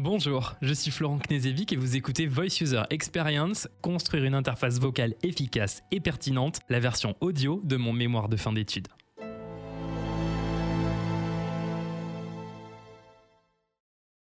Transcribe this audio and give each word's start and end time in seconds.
Bonjour, 0.00 0.54
je 0.62 0.72
suis 0.72 0.92
Florent 0.92 1.18
Knezevic 1.18 1.72
et 1.72 1.76
vous 1.76 1.96
écoutez 1.96 2.28
Voice 2.28 2.60
User 2.60 2.82
Experience, 2.90 3.66
construire 3.82 4.22
une 4.22 4.34
interface 4.36 4.78
vocale 4.78 5.16
efficace 5.24 5.82
et 5.90 5.98
pertinente, 5.98 6.60
la 6.68 6.78
version 6.78 7.16
audio 7.20 7.60
de 7.64 7.76
mon 7.76 7.92
mémoire 7.92 8.28
de 8.28 8.36
fin 8.36 8.52
d'études. 8.52 8.86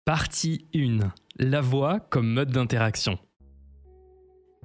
Partie 0.04 0.66
1. 0.74 0.98
La 1.38 1.62
voix 1.62 1.98
comme 1.98 2.30
mode 2.30 2.50
d'interaction. 2.50 3.18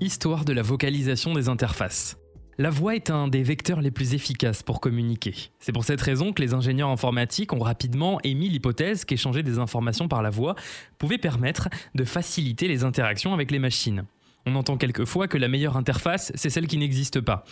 Histoire 0.01 0.43
de 0.43 0.51
la 0.51 0.63
vocalisation 0.63 1.33
des 1.33 1.47
interfaces. 1.47 2.17
La 2.61 2.69
voix 2.69 2.93
est 2.93 3.09
un 3.09 3.29
des 3.29 3.41
vecteurs 3.41 3.79
les 3.79 3.89
plus 3.89 4.15
efficaces 4.15 4.63
pour 4.63 4.81
communiquer. 4.81 5.33
C'est 5.59 5.71
pour 5.71 5.85
cette 5.85 6.01
raison 6.01 6.33
que 6.33 6.41
les 6.41 6.53
ingénieurs 6.53 6.89
informatiques 6.89 7.53
ont 7.53 7.59
rapidement 7.59 8.19
émis 8.25 8.49
l'hypothèse 8.49 9.05
qu'échanger 9.05 9.43
des 9.43 9.59
informations 9.59 10.09
par 10.09 10.21
la 10.21 10.29
voix 10.29 10.55
pouvait 10.97 11.17
permettre 11.17 11.69
de 11.95 12.03
faciliter 12.03 12.67
les 12.67 12.83
interactions 12.83 13.33
avec 13.33 13.51
les 13.51 13.59
machines. 13.59 14.03
On 14.45 14.55
entend 14.55 14.75
quelquefois 14.75 15.29
que 15.29 15.37
la 15.37 15.47
meilleure 15.47 15.77
interface, 15.77 16.33
c'est 16.35 16.49
celle 16.49 16.67
qui 16.67 16.77
n'existe 16.77 17.21
pas. 17.21 17.45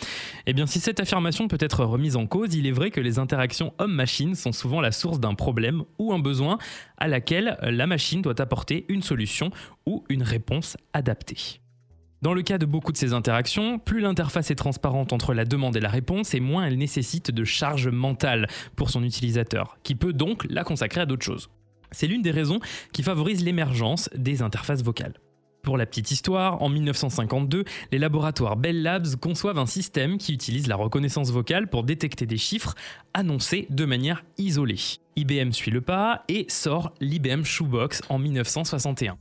Eh 0.44 0.52
bien, 0.52 0.66
si 0.66 0.78
cette 0.78 1.00
affirmation 1.00 1.48
peut 1.48 1.56
être 1.58 1.86
remise 1.86 2.16
en 2.16 2.26
cause, 2.26 2.54
il 2.54 2.66
est 2.66 2.72
vrai 2.72 2.90
que 2.90 3.00
les 3.00 3.18
interactions 3.18 3.72
homme-machine 3.78 4.34
sont 4.34 4.52
souvent 4.52 4.82
la 4.82 4.92
source 4.92 5.20
d'un 5.20 5.34
problème 5.34 5.84
ou 5.98 6.12
un 6.12 6.18
besoin 6.18 6.58
à 6.98 7.08
laquelle 7.08 7.56
la 7.62 7.86
machine 7.86 8.20
doit 8.20 8.42
apporter 8.42 8.84
une 8.90 9.00
solution 9.00 9.52
ou 9.86 10.04
une 10.10 10.22
réponse 10.22 10.76
adaptée. 10.92 11.62
Dans 12.20 12.34
le 12.34 12.42
cas 12.42 12.58
de 12.58 12.66
beaucoup 12.66 12.90
de 12.90 12.96
ces 12.96 13.12
interactions, 13.12 13.78
plus 13.78 14.00
l'interface 14.00 14.50
est 14.50 14.56
transparente 14.56 15.12
entre 15.12 15.34
la 15.34 15.44
demande 15.44 15.76
et 15.76 15.80
la 15.80 15.88
réponse 15.88 16.34
et 16.34 16.40
moins 16.40 16.66
elle 16.66 16.76
nécessite 16.76 17.30
de 17.30 17.44
charge 17.44 17.86
mentale 17.86 18.48
pour 18.74 18.90
son 18.90 19.04
utilisateur, 19.04 19.78
qui 19.84 19.94
peut 19.94 20.12
donc 20.12 20.44
la 20.50 20.64
consacrer 20.64 21.00
à 21.00 21.06
d'autres 21.06 21.24
choses. 21.24 21.48
C'est 21.92 22.08
l'une 22.08 22.22
des 22.22 22.32
raisons 22.32 22.58
qui 22.92 23.04
favorise 23.04 23.44
l'émergence 23.44 24.10
des 24.16 24.42
interfaces 24.42 24.82
vocales. 24.82 25.14
Pour 25.62 25.76
la 25.76 25.86
petite 25.86 26.10
histoire, 26.10 26.60
en 26.60 26.68
1952, 26.68 27.64
les 27.92 27.98
laboratoires 27.98 28.56
Bell 28.56 28.82
Labs 28.82 29.14
conçoivent 29.20 29.58
un 29.58 29.66
système 29.66 30.18
qui 30.18 30.32
utilise 30.32 30.66
la 30.66 30.76
reconnaissance 30.76 31.30
vocale 31.30 31.68
pour 31.68 31.84
détecter 31.84 32.26
des 32.26 32.36
chiffres 32.36 32.74
annoncés 33.14 33.68
de 33.70 33.84
manière 33.84 34.24
isolée. 34.38 34.98
IBM 35.14 35.52
suit 35.52 35.70
le 35.70 35.82
pas 35.82 36.24
et 36.28 36.46
sort 36.48 36.94
l'IBM 37.00 37.44
Shoebox 37.44 38.02
en 38.08 38.18
1961. 38.18 39.18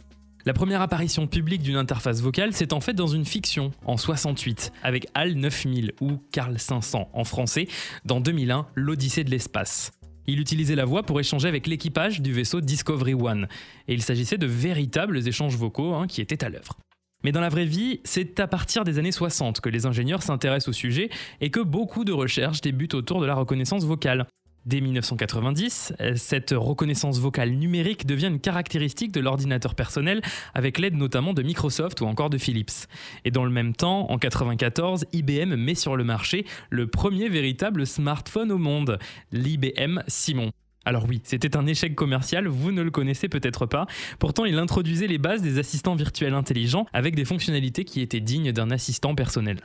La 0.48 0.54
première 0.54 0.82
apparition 0.82 1.28
publique 1.28 1.62
d'une 1.62 1.76
interface 1.76 2.22
vocale, 2.22 2.54
c'est 2.54 2.72
en 2.72 2.80
fait 2.80 2.94
dans 2.94 3.08
une 3.08 3.26
fiction, 3.26 3.72
en 3.86 3.98
68, 3.98 4.72
avec 4.82 5.08
HAL 5.14 5.34
9000 5.34 5.92
ou 6.00 6.22
Carl 6.32 6.58
500 6.58 7.10
en 7.12 7.24
français, 7.26 7.68
dans 8.06 8.22
2001, 8.22 8.66
l'Odyssée 8.74 9.26
de 9.26 9.30
l'espace. 9.30 9.92
Il 10.26 10.40
utilisait 10.40 10.78
la 10.78 10.86
voix 10.86 11.04
pour 11.04 11.20
échanger 11.20 11.50
avec 11.50 11.68
l'équipage 11.68 12.22
du 12.22 12.32
vaisseau 12.32 12.62
Discovery 12.62 13.14
One, 13.14 13.50
et 13.90 13.94
il 13.94 14.02
s'agissait 14.02 14.38
de 14.38 14.48
véritables 14.48 15.28
échanges 15.28 15.58
vocaux 15.58 15.94
hein, 15.94 16.08
qui 16.08 16.22
étaient 16.22 16.46
à 16.46 16.48
l'œuvre. 16.48 16.78
Mais 17.26 17.34
dans 17.34 17.42
la 17.42 17.50
vraie 17.50 17.66
vie, 17.66 18.00
c'est 18.06 18.40
à 18.40 18.48
partir 18.48 18.86
des 18.86 19.00
années 19.00 19.12
60 19.12 19.60
que 19.60 19.68
les 19.68 19.86
ingénieurs 19.86 20.24
s'intéressent 20.24 20.70
au 20.70 20.74
sujet 20.74 21.10
et 21.42 21.50
que 21.50 21.60
beaucoup 21.60 22.06
de 22.06 22.14
recherches 22.14 22.62
débutent 22.62 22.94
autour 22.94 23.20
de 23.20 23.26
la 23.26 23.36
reconnaissance 23.36 23.84
vocale. 23.84 24.26
Dès 24.68 24.82
1990, 24.82 25.94
cette 26.18 26.52
reconnaissance 26.52 27.22
vocale 27.22 27.52
numérique 27.52 28.06
devient 28.06 28.28
une 28.28 28.42
caractéristique 28.42 29.14
de 29.14 29.22
l'ordinateur 29.22 29.76
personnel 29.76 30.22
avec 30.54 30.78
l'aide 30.78 30.96
notamment 30.96 31.34
de 31.34 31.42
Microsoft 31.42 32.02
ou 32.02 32.06
encore 32.06 32.30
de 32.30 32.38
Philips. 32.38 32.88
Et 33.24 33.32
dans 33.32 33.46
le 33.46 33.50
même 33.50 33.74
temps, 33.74 34.02
en 34.12 34.18
1994, 34.18 35.06
IBM 35.14 35.56
met 35.56 35.74
sur 35.74 35.96
le 35.96 36.04
marché 36.04 36.46
le 36.70 36.86
premier 36.88 37.30
véritable 37.30 37.88
smartphone 37.88 38.52
au 38.52 38.58
monde, 38.58 39.00
l'IBM 39.32 40.02
Simon. 40.10 40.52
Alors 40.84 41.06
oui, 41.08 41.22
c'était 41.24 41.56
un 41.56 41.66
échec 41.66 41.96
commercial, 41.96 42.50
vous 42.50 42.74
ne 42.74 42.82
le 42.82 42.92
connaissez 42.92 43.30
peut-être 43.30 43.68
pas. 43.68 43.88
Pourtant, 44.20 44.44
il 44.44 44.60
introduisait 44.60 45.08
les 45.08 45.18
bases 45.18 45.42
des 45.42 45.60
assistants 45.60 45.96
virtuels 45.96 46.34
intelligents 46.34 46.88
avec 46.92 47.16
des 47.16 47.24
fonctionnalités 47.24 47.86
qui 47.86 48.02
étaient 48.02 48.20
dignes 48.20 48.52
d'un 48.52 48.70
assistant 48.72 49.16
personnel. 49.16 49.62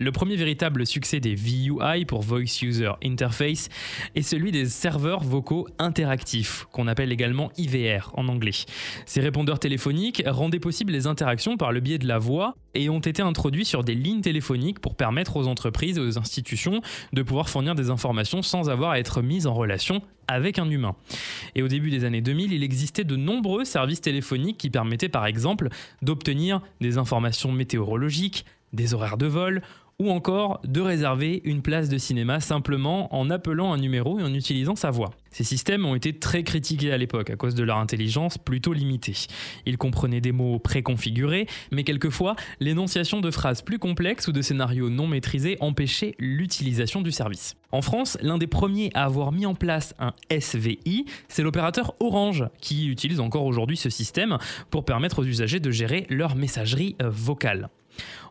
Le 0.00 0.12
premier 0.12 0.36
véritable 0.36 0.86
succès 0.86 1.18
des 1.18 1.34
VUI 1.34 2.04
pour 2.06 2.22
Voice 2.22 2.62
User 2.62 2.92
Interface 3.02 3.68
est 4.14 4.22
celui 4.22 4.52
des 4.52 4.66
serveurs 4.66 5.24
vocaux 5.24 5.66
interactifs, 5.80 6.68
qu'on 6.70 6.86
appelle 6.86 7.10
également 7.10 7.50
IVR 7.56 8.12
en 8.14 8.28
anglais. 8.28 8.52
Ces 9.06 9.20
répondeurs 9.20 9.58
téléphoniques 9.58 10.22
rendaient 10.24 10.60
possible 10.60 10.92
les 10.92 11.08
interactions 11.08 11.56
par 11.56 11.72
le 11.72 11.80
biais 11.80 11.98
de 11.98 12.06
la 12.06 12.18
voix 12.18 12.54
et 12.74 12.88
ont 12.88 13.00
été 13.00 13.22
introduits 13.22 13.64
sur 13.64 13.82
des 13.82 13.96
lignes 13.96 14.20
téléphoniques 14.20 14.78
pour 14.78 14.94
permettre 14.94 15.36
aux 15.36 15.48
entreprises 15.48 15.98
et 15.98 16.00
aux 16.00 16.16
institutions 16.16 16.80
de 17.12 17.22
pouvoir 17.22 17.48
fournir 17.48 17.74
des 17.74 17.90
informations 17.90 18.42
sans 18.42 18.70
avoir 18.70 18.92
à 18.92 19.00
être 19.00 19.20
mises 19.20 19.48
en 19.48 19.54
relation 19.54 20.00
avec 20.28 20.60
un 20.60 20.70
humain. 20.70 20.94
Et 21.56 21.62
au 21.62 21.68
début 21.68 21.90
des 21.90 22.04
années 22.04 22.20
2000, 22.20 22.52
il 22.52 22.62
existait 22.62 23.02
de 23.02 23.16
nombreux 23.16 23.64
services 23.64 24.00
téléphoniques 24.00 24.58
qui 24.58 24.70
permettaient 24.70 25.08
par 25.08 25.26
exemple 25.26 25.70
d'obtenir 26.02 26.60
des 26.80 26.98
informations 26.98 27.50
météorologiques, 27.50 28.44
des 28.72 28.94
horaires 28.94 29.16
de 29.16 29.26
vol 29.26 29.62
ou 30.00 30.10
encore 30.12 30.60
de 30.62 30.80
réserver 30.80 31.40
une 31.44 31.60
place 31.60 31.88
de 31.88 31.98
cinéma 31.98 32.38
simplement 32.38 33.12
en 33.12 33.30
appelant 33.30 33.72
un 33.72 33.78
numéro 33.78 34.20
et 34.20 34.22
en 34.22 34.32
utilisant 34.32 34.76
sa 34.76 34.92
voix. 34.92 35.10
Ces 35.32 35.42
systèmes 35.42 35.84
ont 35.84 35.96
été 35.96 36.16
très 36.16 36.44
critiqués 36.44 36.92
à 36.92 36.98
l'époque 36.98 37.30
à 37.30 37.36
cause 37.36 37.56
de 37.56 37.64
leur 37.64 37.78
intelligence 37.78 38.38
plutôt 38.38 38.72
limitée. 38.72 39.14
Ils 39.66 39.76
comprenaient 39.76 40.20
des 40.20 40.30
mots 40.30 40.60
préconfigurés, 40.60 41.48
mais 41.72 41.82
quelquefois, 41.82 42.36
l'énonciation 42.60 43.20
de 43.20 43.30
phrases 43.32 43.62
plus 43.62 43.80
complexes 43.80 44.28
ou 44.28 44.32
de 44.32 44.40
scénarios 44.40 44.88
non 44.88 45.08
maîtrisés 45.08 45.56
empêchait 45.60 46.14
l'utilisation 46.20 47.02
du 47.02 47.10
service. 47.10 47.56
En 47.72 47.82
France, 47.82 48.16
l'un 48.22 48.38
des 48.38 48.46
premiers 48.46 48.90
à 48.94 49.04
avoir 49.04 49.32
mis 49.32 49.46
en 49.46 49.54
place 49.54 49.94
un 49.98 50.12
SVI, 50.30 51.06
c'est 51.26 51.42
l'opérateur 51.42 51.94
Orange, 51.98 52.44
qui 52.60 52.86
utilise 52.88 53.18
encore 53.18 53.46
aujourd'hui 53.46 53.76
ce 53.76 53.90
système 53.90 54.38
pour 54.70 54.84
permettre 54.84 55.18
aux 55.18 55.24
usagers 55.24 55.60
de 55.60 55.72
gérer 55.72 56.06
leur 56.08 56.36
messagerie 56.36 56.96
vocale. 57.00 57.68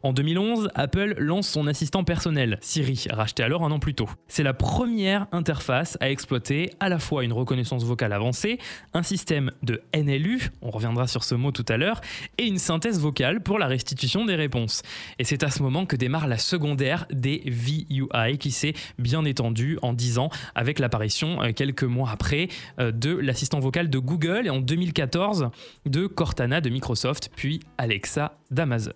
En 0.03 0.13
2011, 0.13 0.69
Apple 0.75 1.15
lance 1.17 1.47
son 1.47 1.67
assistant 1.67 2.03
personnel, 2.03 2.59
Siri, 2.61 3.05
racheté 3.09 3.43
alors 3.43 3.63
un 3.63 3.71
an 3.71 3.79
plus 3.79 3.93
tôt. 3.93 4.09
C'est 4.27 4.43
la 4.43 4.53
première 4.53 5.27
interface 5.31 5.97
à 6.01 6.09
exploiter 6.09 6.71
à 6.79 6.89
la 6.89 6.99
fois 6.99 7.23
une 7.23 7.33
reconnaissance 7.33 7.83
vocale 7.83 8.13
avancée, 8.13 8.59
un 8.93 9.03
système 9.03 9.51
de 9.63 9.81
NLU, 9.95 10.49
on 10.61 10.69
reviendra 10.69 11.07
sur 11.07 11.23
ce 11.23 11.35
mot 11.35 11.51
tout 11.51 11.65
à 11.67 11.77
l'heure, 11.77 12.01
et 12.37 12.45
une 12.45 12.57
synthèse 12.57 12.99
vocale 12.99 13.41
pour 13.41 13.59
la 13.59 13.67
restitution 13.67 14.25
des 14.25 14.35
réponses. 14.35 14.81
Et 15.19 15.23
c'est 15.23 15.43
à 15.43 15.49
ce 15.49 15.61
moment 15.63 15.85
que 15.85 15.95
démarre 15.95 16.27
la 16.27 16.37
secondaire 16.37 17.05
des 17.11 17.43
VUI 17.45 18.37
qui 18.39 18.51
s'est 18.51 18.73
bien 18.97 19.25
étendue 19.25 19.77
en 19.81 19.93
10 19.93 20.19
ans 20.19 20.29
avec 20.55 20.79
l'apparition 20.79 21.41
euh, 21.41 21.51
quelques 21.51 21.83
mois 21.83 22.09
après 22.11 22.47
euh, 22.79 22.91
de 22.91 23.15
l'assistant 23.15 23.59
vocal 23.59 23.89
de 23.89 23.99
Google 23.99 24.43
et 24.45 24.49
en 24.49 24.59
2014 24.59 25.49
de 25.85 26.07
Cortana 26.07 26.61
de 26.61 26.69
Microsoft 26.69 27.29
puis 27.35 27.59
Alexa 27.77 28.37
d'Amazon. 28.51 28.93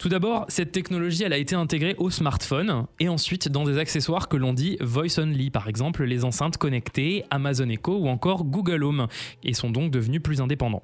Tout 0.00 0.08
d'abord, 0.08 0.46
cette 0.48 0.72
technologie 0.72 1.26
a 1.26 1.36
été 1.36 1.54
intégrée 1.54 1.94
au 1.98 2.08
smartphone 2.08 2.86
et 3.00 3.10
ensuite 3.10 3.50
dans 3.50 3.64
des 3.64 3.76
accessoires 3.76 4.30
que 4.30 4.38
l'on 4.38 4.54
dit 4.54 4.78
voice 4.80 5.18
only, 5.18 5.50
par 5.50 5.68
exemple 5.68 6.04
les 6.04 6.24
enceintes 6.24 6.56
connectées, 6.56 7.24
Amazon 7.28 7.68
Echo 7.68 7.98
ou 7.98 8.08
encore 8.08 8.44
Google 8.44 8.82
Home, 8.82 9.08
et 9.42 9.52
sont 9.52 9.68
donc 9.68 9.90
devenus 9.90 10.22
plus 10.22 10.40
indépendants. 10.40 10.82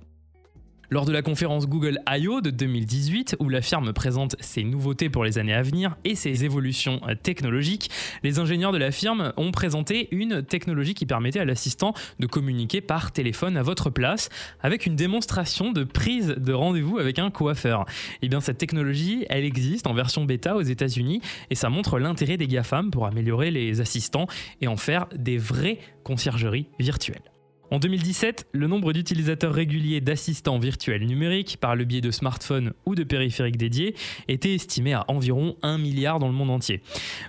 Lors 0.89 1.05
de 1.05 1.11
la 1.11 1.23
conférence 1.23 1.67
Google 1.67 1.99
I.O. 2.09 2.41
de 2.41 2.51
2018, 2.51 3.37
où 3.41 3.49
la 3.49 3.61
firme 3.61 3.93
présente 3.93 4.37
ses 4.39 4.63
nouveautés 4.63 5.11
pour 5.11 5.25
les 5.25 5.39
années 5.39 5.53
à 5.53 5.63
venir 5.63 5.97
et 6.05 6.15
ses 6.15 6.45
évolutions 6.45 7.01
euh, 7.09 7.17
technologiques, 7.17 7.91
les 8.23 8.39
ingénieurs 8.39 8.71
de 8.71 8.79
la 8.79 8.93
firme 8.93 9.33
ont 9.37 9.51
présenté 9.51 10.09
une 10.13 10.45
technologie 10.45 10.95
qui 10.95 11.05
permettait 11.05 11.41
à 11.41 11.45
l'assistant 11.45 11.93
de 12.21 12.27
communiquer 12.27 12.81
par 12.81 13.11
téléphone 13.11 13.57
à 13.57 13.63
votre 13.63 13.91
place, 13.91 14.29
avec 14.63 14.87
une 14.87 14.95
démonstration 14.95 15.73
de 15.73 15.83
prise 15.83 16.29
de 16.37 16.53
rendez-vous 16.53 16.99
avec 16.99 17.19
un 17.19 17.31
coiffeur. 17.31 17.81
Et 17.81 18.27
eh 18.27 18.29
bien 18.29 18.41
cette 18.41 18.59
technologie, 18.59 19.27
elle 19.29 19.45
existe 19.45 19.89
en 19.89 19.95
version 19.95 20.25
bêta 20.25 20.55
aux 20.55 20.63
États-Unis 20.63 21.21
et 21.51 21.57
ça 21.57 21.69
montre 21.69 21.99
l'intérêt 21.99 22.37
des 22.37 22.47
GAFAM 22.47 22.93
pour 22.93 23.07
améliorer 23.07 23.51
les 23.51 23.81
assistants 23.81 24.27
et 24.61 24.69
en 24.69 24.77
faire 24.77 25.07
des 25.17 25.37
vraies 25.37 25.79
conciergeries 26.05 26.69
virtuelles. 26.79 27.36
En 27.73 27.81
2017, 27.81 28.47
le 28.53 28.69
nombre 28.69 28.93
d'utilisateurs 28.93 29.53
réguliers 29.53 30.01
d'assistants 30.01 30.59
virtuels 30.59 31.05
numériques 31.05 31.57
par 31.61 31.75
le 31.75 31.85
biais 31.85 32.01
de 32.01 32.13
smartphones 32.13 32.73
ou 32.87 32.95
de 32.95 33.03
périphériques 33.03 33.57
dédiés 33.57 33.97
était 34.29 34.55
estimé 34.55 34.93
à 34.93 35.05
environ 35.09 35.57
1 35.63 35.77
milliard 35.79 36.21
dans 36.21 36.29
le 36.29 36.33
monde 36.33 36.51
entier. 36.51 36.81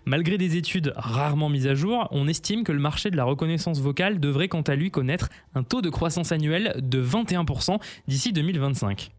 Malgré 0.05 0.37
des 0.37 0.55
études 0.55 0.93
rarement 0.95 1.49
mises 1.49 1.65
à 1.65 1.73
jour, 1.73 2.07
on 2.11 2.27
estime 2.27 2.63
que 2.63 2.71
le 2.71 2.79
marché 2.79 3.09
de 3.09 3.17
la 3.17 3.23
reconnaissance 3.23 3.81
vocale 3.81 4.19
devrait 4.19 4.47
quant 4.47 4.61
à 4.61 4.75
lui 4.75 4.91
connaître 4.91 5.29
un 5.55 5.63
taux 5.63 5.81
de 5.81 5.89
croissance 5.89 6.31
annuel 6.31 6.75
de 6.83 7.03
21% 7.03 7.79
d'ici 8.07 8.31
2025. 8.31 9.09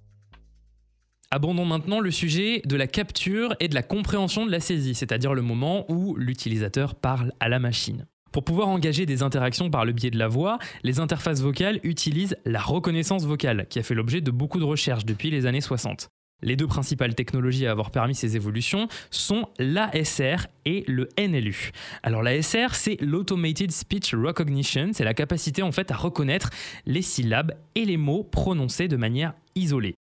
Abordons 1.32 1.64
maintenant 1.64 1.98
le 1.98 2.12
sujet 2.12 2.62
de 2.64 2.76
la 2.76 2.86
capture 2.86 3.56
et 3.58 3.66
de 3.66 3.74
la 3.74 3.82
compréhension 3.82 4.46
de 4.46 4.52
la 4.52 4.60
saisie, 4.60 4.94
c'est-à-dire 4.94 5.34
le 5.34 5.42
moment 5.42 5.84
où 5.90 6.14
l'utilisateur 6.14 6.94
parle 6.94 7.32
à 7.40 7.48
la 7.48 7.58
machine. 7.58 8.06
Pour 8.32 8.44
pouvoir 8.44 8.68
engager 8.68 9.06
des 9.06 9.22
interactions 9.22 9.70
par 9.70 9.84
le 9.84 9.92
biais 9.92 10.10
de 10.10 10.18
la 10.18 10.28
voix, 10.28 10.58
les 10.82 11.00
interfaces 11.00 11.40
vocales 11.40 11.80
utilisent 11.82 12.36
la 12.44 12.60
reconnaissance 12.60 13.24
vocale, 13.24 13.66
qui 13.68 13.78
a 13.78 13.82
fait 13.82 13.94
l'objet 13.94 14.20
de 14.20 14.30
beaucoup 14.30 14.58
de 14.58 14.64
recherches 14.64 15.04
depuis 15.04 15.30
les 15.30 15.46
années 15.46 15.60
60. 15.60 16.08
Les 16.40 16.54
deux 16.54 16.68
principales 16.68 17.16
technologies 17.16 17.66
à 17.66 17.72
avoir 17.72 17.90
permis 17.90 18.14
ces 18.14 18.36
évolutions 18.36 18.86
sont 19.10 19.48
l'ASR 19.58 20.46
et 20.66 20.84
le 20.86 21.08
NLU. 21.18 21.72
Alors 22.04 22.22
l'ASR, 22.22 22.74
c'est 22.74 22.96
l'Automated 23.00 23.72
Speech 23.72 24.14
Recognition, 24.14 24.90
c'est 24.92 25.04
la 25.04 25.14
capacité 25.14 25.62
en 25.62 25.72
fait 25.72 25.90
à 25.90 25.96
reconnaître 25.96 26.50
les 26.86 27.02
syllabes 27.02 27.54
et 27.74 27.84
les 27.84 27.96
mots 27.96 28.22
prononcés 28.22 28.86
de 28.86 28.96
manière 28.96 29.34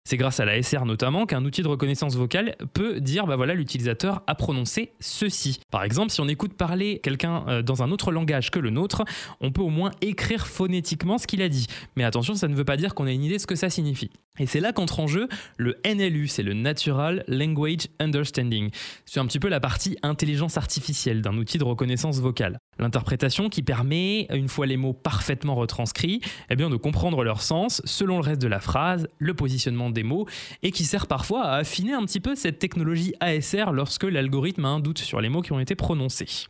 C'est 0.05 0.17
grâce 0.17 0.41
à 0.41 0.45
l'ASR 0.45 0.85
notamment 0.85 1.27
qu'un 1.27 1.45
outil 1.45 1.63
de 1.63 1.69
reconnaissance 1.69 2.15
vocale 2.17 2.57
peut 2.75 3.01
dire 3.01 3.27
bah 3.27 3.37
voilà 3.37 3.55
l'utilisateur 3.55 4.23
a 4.27 4.35
prononcé 4.35 4.93
ceci. 5.01 5.61
Par 5.71 5.85
exemple, 5.85 6.11
si 6.11 6.21
on 6.21 6.29
écoute 6.29 6.55
parler 6.55 7.01
quelqu'un 7.03 7.45
euh, 7.49 7.63
dans 7.63 7.83
un 7.83 7.91
autre 7.91 8.13
langage 8.13 8.51
que 8.51 8.59
le 8.59 8.71
nôtre, 8.71 9.05
on 9.41 9.53
peut 9.53 9.63
au 9.63 9.71
moins 9.71 9.91
écrire 10.01 10.47
phonétiquement 10.47 11.19
ce 11.19 11.27
qu'il 11.27 11.43
a 11.43 11.49
dit. 11.49 11.67
Mais 11.97 12.05
attention, 12.05 12.35
ça 12.35 12.49
ne 12.49 12.55
veut 12.55 12.65
pas 12.65 12.77
dire 12.77 12.95
qu'on 12.95 13.07
a 13.07 13.13
une 13.13 13.25
idée 13.25 13.37
de 13.37 13.41
ce 13.41 13.47
que 13.47 13.57
ça 13.57 13.71
signifie. 13.71 14.11
Et 14.39 14.47
c'est 14.47 14.61
là 14.61 14.73
qu'entre 14.73 15.01
en 15.01 15.07
jeu 15.07 15.29
le 15.57 15.77
NLU, 15.87 16.29
c'est 16.29 16.43
le 16.43 16.53
Natural 16.53 17.25
Language 17.27 17.89
Understanding. 18.01 18.71
C'est 19.07 19.21
un 19.21 19.27
petit 19.27 19.39
peu 19.39 19.49
la 19.49 19.61
partie 19.61 19.97
intelligence 20.03 20.57
artificielle 20.57 21.23
d'un 21.23 21.37
outil 21.37 21.59
de 21.59 21.65
reconnaissance 21.65 22.21
vocale. 22.21 22.59
L'interprétation 22.79 23.49
qui 23.49 23.63
permet, 23.63 24.27
une 24.31 24.49
fois 24.49 24.67
les 24.67 24.77
mots 24.77 24.93
parfaitement 24.93 25.55
retranscrits, 25.55 26.21
eh 26.51 26.57
bien 26.57 26.69
de 26.69 26.77
comprendre 26.77 27.25
leur 27.25 27.41
sens 27.41 27.81
selon 27.85 28.17
le 28.17 28.23
reste 28.23 28.43
de 28.43 28.49
la 28.49 28.61
phrase, 28.61 29.09
le 29.19 29.33
positionnement 29.33 29.46
des 29.47 30.03
mots, 30.03 30.27
et 30.63 30.71
qui 30.71 30.85
sert 30.85 31.07
parfois 31.07 31.45
à 31.45 31.57
affiner 31.57 31.93
un 31.93 32.05
petit 32.05 32.21
peu 32.21 32.35
cette 32.35 32.59
technologie 32.59 33.15
ASR 33.21 33.73
lorsque 33.73 34.05
l'algorithme 34.05 34.65
a 34.65 34.69
un 34.69 34.81
doute 34.81 34.99
sur 34.99 35.21
les 35.21 35.29
mots 35.29 35.43
qui 35.43 35.53
ont 35.53 35.61
été 35.61 35.75
prononcés. 35.75 36.47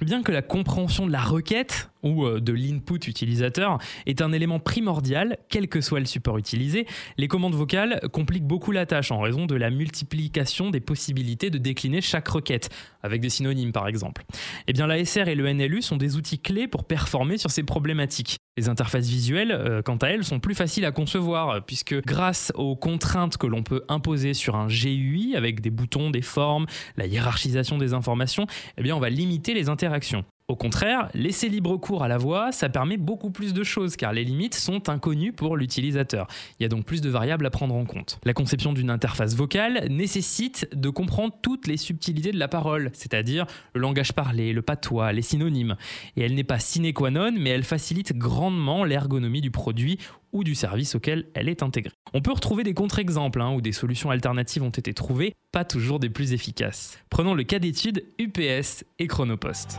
Bien 0.00 0.22
que 0.22 0.32
la 0.32 0.40
compréhension 0.40 1.06
de 1.06 1.12
la 1.12 1.20
requête 1.20 1.90
ou 2.02 2.24
euh, 2.24 2.40
de 2.40 2.54
l'input 2.54 3.06
utilisateur 3.06 3.76
est 4.06 4.22
un 4.22 4.32
élément 4.32 4.58
primordial, 4.58 5.36
quel 5.50 5.68
que 5.68 5.82
soit 5.82 6.00
le 6.00 6.06
support 6.06 6.38
utilisé, 6.38 6.86
les 7.18 7.28
commandes 7.28 7.54
vocales 7.54 8.00
compliquent 8.10 8.46
beaucoup 8.46 8.72
la 8.72 8.86
tâche 8.86 9.10
en 9.10 9.20
raison 9.20 9.44
de 9.44 9.54
la 9.54 9.68
multiplication 9.68 10.70
des 10.70 10.80
possibilités 10.80 11.50
de 11.50 11.58
décliner 11.58 12.00
chaque 12.00 12.28
requête, 12.28 12.70
avec 13.02 13.20
des 13.20 13.28
synonymes 13.28 13.72
par 13.72 13.88
exemple. 13.88 14.24
Eh 14.68 14.72
bien 14.72 14.86
l'ASR 14.86 15.28
et 15.28 15.34
le 15.34 15.52
NLU 15.52 15.82
sont 15.82 15.98
des 15.98 16.16
outils 16.16 16.38
clés 16.38 16.66
pour 16.66 16.84
performer 16.84 17.36
sur 17.36 17.50
ces 17.50 17.62
problématiques. 17.62 18.39
Les 18.60 18.68
interfaces 18.68 19.08
visuelles, 19.08 19.52
euh, 19.52 19.80
quant 19.80 19.96
à 19.96 20.08
elles, 20.08 20.22
sont 20.22 20.38
plus 20.38 20.54
faciles 20.54 20.84
à 20.84 20.92
concevoir, 20.92 21.64
puisque 21.64 21.98
grâce 22.04 22.52
aux 22.56 22.76
contraintes 22.76 23.38
que 23.38 23.46
l'on 23.46 23.62
peut 23.62 23.84
imposer 23.88 24.34
sur 24.34 24.54
un 24.54 24.66
GUI, 24.66 25.34
avec 25.34 25.62
des 25.62 25.70
boutons, 25.70 26.10
des 26.10 26.20
formes, 26.20 26.66
la 26.98 27.06
hiérarchisation 27.06 27.78
des 27.78 27.94
informations, 27.94 28.46
eh 28.76 28.82
bien 28.82 28.94
on 28.94 29.00
va 29.00 29.08
limiter 29.08 29.54
les 29.54 29.70
interactions. 29.70 30.26
Au 30.50 30.56
contraire, 30.56 31.10
laisser 31.14 31.48
libre 31.48 31.76
cours 31.76 32.02
à 32.02 32.08
la 32.08 32.18
voix, 32.18 32.50
ça 32.50 32.68
permet 32.68 32.96
beaucoup 32.96 33.30
plus 33.30 33.54
de 33.54 33.62
choses 33.62 33.94
car 33.94 34.12
les 34.12 34.24
limites 34.24 34.56
sont 34.56 34.88
inconnues 34.88 35.32
pour 35.32 35.56
l'utilisateur. 35.56 36.26
Il 36.58 36.64
y 36.64 36.66
a 36.66 36.68
donc 36.68 36.84
plus 36.84 37.00
de 37.00 37.08
variables 37.08 37.46
à 37.46 37.50
prendre 37.50 37.76
en 37.76 37.84
compte. 37.84 38.18
La 38.24 38.34
conception 38.34 38.72
d'une 38.72 38.90
interface 38.90 39.36
vocale 39.36 39.86
nécessite 39.90 40.68
de 40.74 40.90
comprendre 40.90 41.36
toutes 41.40 41.68
les 41.68 41.76
subtilités 41.76 42.32
de 42.32 42.38
la 42.40 42.48
parole, 42.48 42.90
c'est-à-dire 42.94 43.46
le 43.74 43.80
langage 43.80 44.12
parlé, 44.12 44.52
le 44.52 44.60
patois, 44.60 45.12
les 45.12 45.22
synonymes. 45.22 45.76
Et 46.16 46.22
elle 46.22 46.34
n'est 46.34 46.42
pas 46.42 46.58
sine 46.58 46.92
qua 46.92 47.12
non, 47.12 47.30
mais 47.30 47.50
elle 47.50 47.62
facilite 47.62 48.18
grandement 48.18 48.82
l'ergonomie 48.82 49.42
du 49.42 49.52
produit 49.52 50.00
ou 50.32 50.42
du 50.42 50.56
service 50.56 50.96
auquel 50.96 51.26
elle 51.34 51.48
est 51.48 51.62
intégrée. 51.62 51.94
On 52.12 52.22
peut 52.22 52.32
retrouver 52.32 52.64
des 52.64 52.74
contre-exemples 52.74 53.40
hein, 53.40 53.52
où 53.52 53.60
des 53.60 53.72
solutions 53.72 54.10
alternatives 54.10 54.64
ont 54.64 54.70
été 54.70 54.94
trouvées, 54.94 55.34
pas 55.52 55.64
toujours 55.64 56.00
des 56.00 56.10
plus 56.10 56.32
efficaces. 56.32 56.98
Prenons 57.08 57.34
le 57.34 57.44
cas 57.44 57.60
d'étude 57.60 58.04
UPS 58.18 58.84
et 58.98 59.06
Chronopost. 59.06 59.78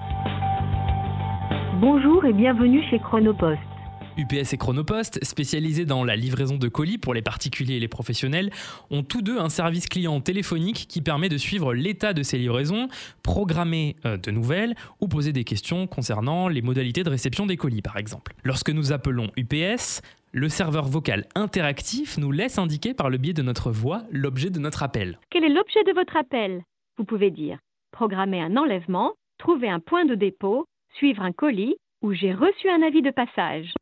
Bonjour 1.82 2.24
et 2.26 2.34
bienvenue 2.34 2.84
chez 2.92 3.00
Chronopost. 3.00 3.60
UPS 4.16 4.54
et 4.54 4.58
Chronopost, 4.58 5.18
spécialisés 5.24 5.84
dans 5.84 6.04
la 6.04 6.16
livraison 6.16 6.58
de 6.58 6.68
colis 6.68 7.00
pour 7.00 7.16
les 7.16 7.24
particuliers 7.24 7.78
et 7.78 7.80
les 7.80 7.88
professionnels, 7.88 8.52
ont 8.92 9.02
tous 9.02 9.24
deux 9.24 9.40
un 9.40 9.50
service 9.50 9.90
client 9.90 10.22
téléphonique 10.22 10.86
qui 10.88 11.02
permet 11.02 11.28
de 11.28 11.38
suivre 11.38 11.74
l'état 11.74 12.14
de 12.14 12.22
ces 12.22 12.38
livraisons, 12.38 12.88
programmer 13.24 13.96
euh, 14.06 14.18
de 14.18 14.30
nouvelles 14.30 14.76
ou 15.00 15.08
poser 15.08 15.34
des 15.34 15.44
questions 15.44 15.88
concernant 15.88 16.50
les 16.50 16.62
modalités 16.62 17.02
de 17.02 17.10
réception 17.10 17.48
des 17.48 17.58
colis 17.58 17.82
par 17.82 17.98
exemple. 17.98 18.34
Lorsque 18.44 18.70
nous 18.70 18.92
appelons 18.92 19.32
UPS, 19.36 20.04
le 20.34 20.50
serveur 20.50 20.86
vocal 20.86 21.26
interactif 21.34 22.20
nous 22.20 22.32
laisse 22.32 22.60
indiquer 22.60 22.94
par 22.94 23.10
le 23.10 23.18
biais 23.18 23.34
de 23.34 23.42
notre 23.42 23.72
voix 23.72 24.04
l'objet 24.12 24.52
de 24.52 24.60
notre 24.60 24.84
appel. 24.84 25.18
Quel 25.32 25.46
est 25.46 25.50
l'objet 25.50 25.84
de 25.88 25.94
votre 25.94 26.16
appel? 26.16 26.62
Vous 27.00 27.06
pouvez 27.06 27.32
dire 27.32 27.58
programmer 27.92 28.40
un 28.40 28.56
enlèvement, 28.56 29.14
trouver 29.40 29.68
un 29.68 29.80
point 29.80 30.06
de 30.06 30.14
dépôt, 30.14 30.68
suivre 30.98 31.22
un 31.22 31.32
colis 31.32 31.76
ou 32.02 32.14
j'ai 32.14 32.34
reçu 32.34 32.70
un 32.70 32.82
avis 32.82 33.02
de 33.02 33.12
passage. 33.12 33.74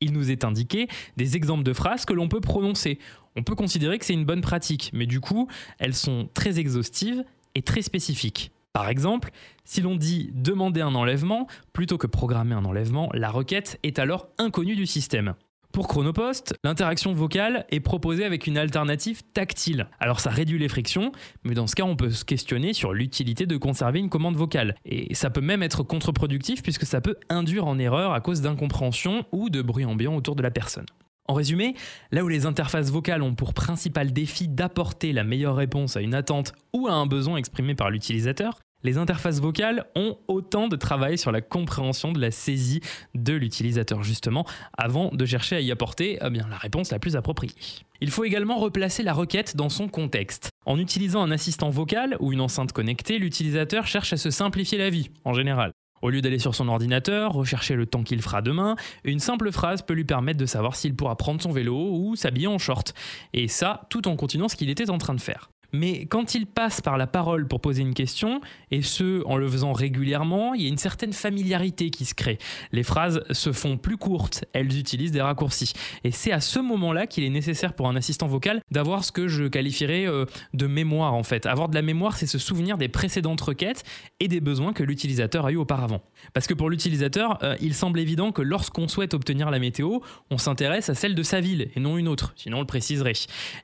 Il 0.00 0.12
nous 0.12 0.30
est 0.30 0.44
indiqué 0.44 0.86
des 1.16 1.36
exemples 1.36 1.64
de 1.64 1.72
phrases 1.72 2.04
que 2.04 2.12
l'on 2.12 2.28
peut 2.28 2.40
prononcer. 2.40 2.98
On 3.36 3.42
peut 3.42 3.56
considérer 3.56 3.98
que 3.98 4.04
c'est 4.04 4.14
une 4.14 4.24
bonne 4.24 4.40
pratique, 4.40 4.90
mais 4.92 5.06
du 5.06 5.20
coup, 5.20 5.48
elles 5.78 5.94
sont 5.94 6.28
très 6.34 6.58
exhaustives 6.58 7.24
et 7.54 7.62
très 7.62 7.82
spécifiques. 7.82 8.52
Par 8.72 8.88
exemple, 8.88 9.30
si 9.64 9.80
l'on 9.80 9.96
dit 9.96 10.30
demander 10.34 10.80
un 10.80 10.94
enlèvement 10.94 11.48
plutôt 11.72 11.98
que 11.98 12.06
programmer 12.06 12.54
un 12.54 12.64
enlèvement, 12.64 13.10
la 13.12 13.30
requête 13.30 13.78
est 13.82 13.98
alors 13.98 14.28
inconnue 14.38 14.76
du 14.76 14.86
système. 14.86 15.34
Pour 15.72 15.86
Chronopost, 15.86 16.54
l'interaction 16.64 17.12
vocale 17.12 17.66
est 17.70 17.80
proposée 17.80 18.24
avec 18.24 18.46
une 18.46 18.56
alternative 18.56 19.22
tactile. 19.34 19.86
Alors 20.00 20.18
ça 20.18 20.30
réduit 20.30 20.58
les 20.58 20.68
frictions, 20.68 21.12
mais 21.44 21.54
dans 21.54 21.66
ce 21.66 21.76
cas 21.76 21.84
on 21.84 21.94
peut 21.94 22.10
se 22.10 22.24
questionner 22.24 22.72
sur 22.72 22.92
l'utilité 22.92 23.46
de 23.46 23.56
conserver 23.56 24.00
une 24.00 24.08
commande 24.08 24.36
vocale. 24.36 24.74
Et 24.84 25.14
ça 25.14 25.30
peut 25.30 25.42
même 25.42 25.62
être 25.62 25.82
contre-productif 25.82 26.62
puisque 26.62 26.86
ça 26.86 27.00
peut 27.00 27.16
induire 27.28 27.66
en 27.66 27.78
erreur 27.78 28.12
à 28.12 28.20
cause 28.20 28.40
d'incompréhension 28.40 29.24
ou 29.30 29.50
de 29.50 29.62
bruit 29.62 29.84
ambiant 29.84 30.16
autour 30.16 30.36
de 30.36 30.42
la 30.42 30.50
personne. 30.50 30.86
En 31.26 31.34
résumé, 31.34 31.74
là 32.10 32.24
où 32.24 32.28
les 32.28 32.46
interfaces 32.46 32.90
vocales 32.90 33.22
ont 33.22 33.34
pour 33.34 33.52
principal 33.52 34.12
défi 34.12 34.48
d'apporter 34.48 35.12
la 35.12 35.24
meilleure 35.24 35.56
réponse 35.56 35.96
à 35.96 36.00
une 36.00 36.14
attente 36.14 36.54
ou 36.72 36.88
à 36.88 36.92
un 36.92 37.04
besoin 37.04 37.36
exprimé 37.36 37.74
par 37.74 37.90
l'utilisateur, 37.90 38.58
les 38.82 38.98
interfaces 38.98 39.40
vocales 39.40 39.86
ont 39.96 40.16
autant 40.28 40.68
de 40.68 40.76
travail 40.76 41.18
sur 41.18 41.32
la 41.32 41.40
compréhension 41.40 42.12
de 42.12 42.20
la 42.20 42.30
saisie 42.30 42.80
de 43.14 43.34
l'utilisateur 43.34 44.02
justement 44.02 44.46
avant 44.76 45.10
de 45.12 45.26
chercher 45.26 45.56
à 45.56 45.60
y 45.60 45.70
apporter 45.70 46.18
eh 46.20 46.30
la 46.30 46.56
réponse 46.56 46.92
la 46.92 46.98
plus 46.98 47.16
appropriée. 47.16 47.54
Il 48.00 48.10
faut 48.10 48.24
également 48.24 48.58
replacer 48.58 49.02
la 49.02 49.12
requête 49.12 49.56
dans 49.56 49.68
son 49.68 49.88
contexte. 49.88 50.50
En 50.66 50.78
utilisant 50.78 51.22
un 51.22 51.30
assistant 51.30 51.70
vocal 51.70 52.16
ou 52.20 52.32
une 52.32 52.40
enceinte 52.40 52.72
connectée, 52.72 53.18
l'utilisateur 53.18 53.86
cherche 53.86 54.12
à 54.12 54.16
se 54.16 54.30
simplifier 54.30 54.78
la 54.78 54.90
vie 54.90 55.10
en 55.24 55.34
général. 55.34 55.72
Au 56.00 56.10
lieu 56.10 56.20
d'aller 56.20 56.38
sur 56.38 56.54
son 56.54 56.68
ordinateur, 56.68 57.32
rechercher 57.32 57.74
le 57.74 57.86
temps 57.86 58.04
qu'il 58.04 58.22
fera 58.22 58.40
demain, 58.40 58.76
une 59.02 59.18
simple 59.18 59.50
phrase 59.50 59.82
peut 59.82 59.94
lui 59.94 60.04
permettre 60.04 60.38
de 60.38 60.46
savoir 60.46 60.76
s'il 60.76 60.94
pourra 60.94 61.16
prendre 61.16 61.42
son 61.42 61.50
vélo 61.50 61.90
ou 61.92 62.14
s'habiller 62.14 62.46
en 62.46 62.58
short. 62.58 62.94
Et 63.32 63.48
ça, 63.48 63.86
tout 63.90 64.06
en 64.06 64.14
continuant 64.14 64.48
ce 64.48 64.54
qu'il 64.54 64.70
était 64.70 64.90
en 64.90 64.98
train 64.98 65.14
de 65.14 65.20
faire. 65.20 65.50
Mais 65.72 66.06
quand 66.06 66.34
il 66.34 66.46
passe 66.46 66.80
par 66.80 66.96
la 66.96 67.06
parole 67.06 67.46
pour 67.46 67.60
poser 67.60 67.82
une 67.82 67.94
question, 67.94 68.40
et 68.70 68.80
ce 68.80 69.24
en 69.26 69.36
le 69.36 69.48
faisant 69.48 69.72
régulièrement, 69.72 70.54
il 70.54 70.62
y 70.62 70.64
a 70.64 70.68
une 70.68 70.78
certaine 70.78 71.12
familiarité 71.12 71.90
qui 71.90 72.04
se 72.04 72.14
crée. 72.14 72.38
Les 72.72 72.82
phrases 72.82 73.22
se 73.30 73.52
font 73.52 73.76
plus 73.76 73.98
courtes, 73.98 74.44
elles 74.54 74.78
utilisent 74.78 75.12
des 75.12 75.20
raccourcis. 75.20 75.72
Et 76.04 76.10
c'est 76.10 76.32
à 76.32 76.40
ce 76.40 76.58
moment-là 76.58 77.06
qu'il 77.06 77.24
est 77.24 77.30
nécessaire 77.30 77.74
pour 77.74 77.88
un 77.88 77.96
assistant 77.96 78.26
vocal 78.26 78.62
d'avoir 78.70 79.04
ce 79.04 79.12
que 79.12 79.28
je 79.28 79.44
qualifierais 79.44 80.06
euh, 80.06 80.24
de 80.54 80.66
mémoire 80.66 81.14
en 81.14 81.22
fait. 81.22 81.44
Avoir 81.44 81.68
de 81.68 81.74
la 81.74 81.82
mémoire, 81.82 82.16
c'est 82.16 82.26
se 82.26 82.38
souvenir 82.38 82.78
des 82.78 82.88
précédentes 82.88 83.40
requêtes 83.40 83.84
et 84.20 84.28
des 84.28 84.40
besoins 84.40 84.72
que 84.72 84.82
l'utilisateur 84.82 85.44
a 85.44 85.52
eu 85.52 85.56
auparavant. 85.56 86.00
Parce 86.32 86.46
que 86.46 86.54
pour 86.54 86.70
l'utilisateur, 86.70 87.38
euh, 87.42 87.56
il 87.60 87.74
semble 87.74 88.00
évident 88.00 88.32
que 88.32 88.42
lorsqu'on 88.42 88.88
souhaite 88.88 89.12
obtenir 89.12 89.50
la 89.50 89.58
météo, 89.58 89.98
on 90.30 90.38
s'intéresse 90.38 90.88
à 90.88 90.94
celle 90.94 91.14
de 91.14 91.22
sa 91.22 91.40
ville 91.40 91.68
et 91.74 91.80
non 91.80 91.98
une 91.98 92.08
autre, 92.08 92.32
sinon 92.36 92.58
on 92.58 92.60
le 92.60 92.66
préciserait. 92.66 93.12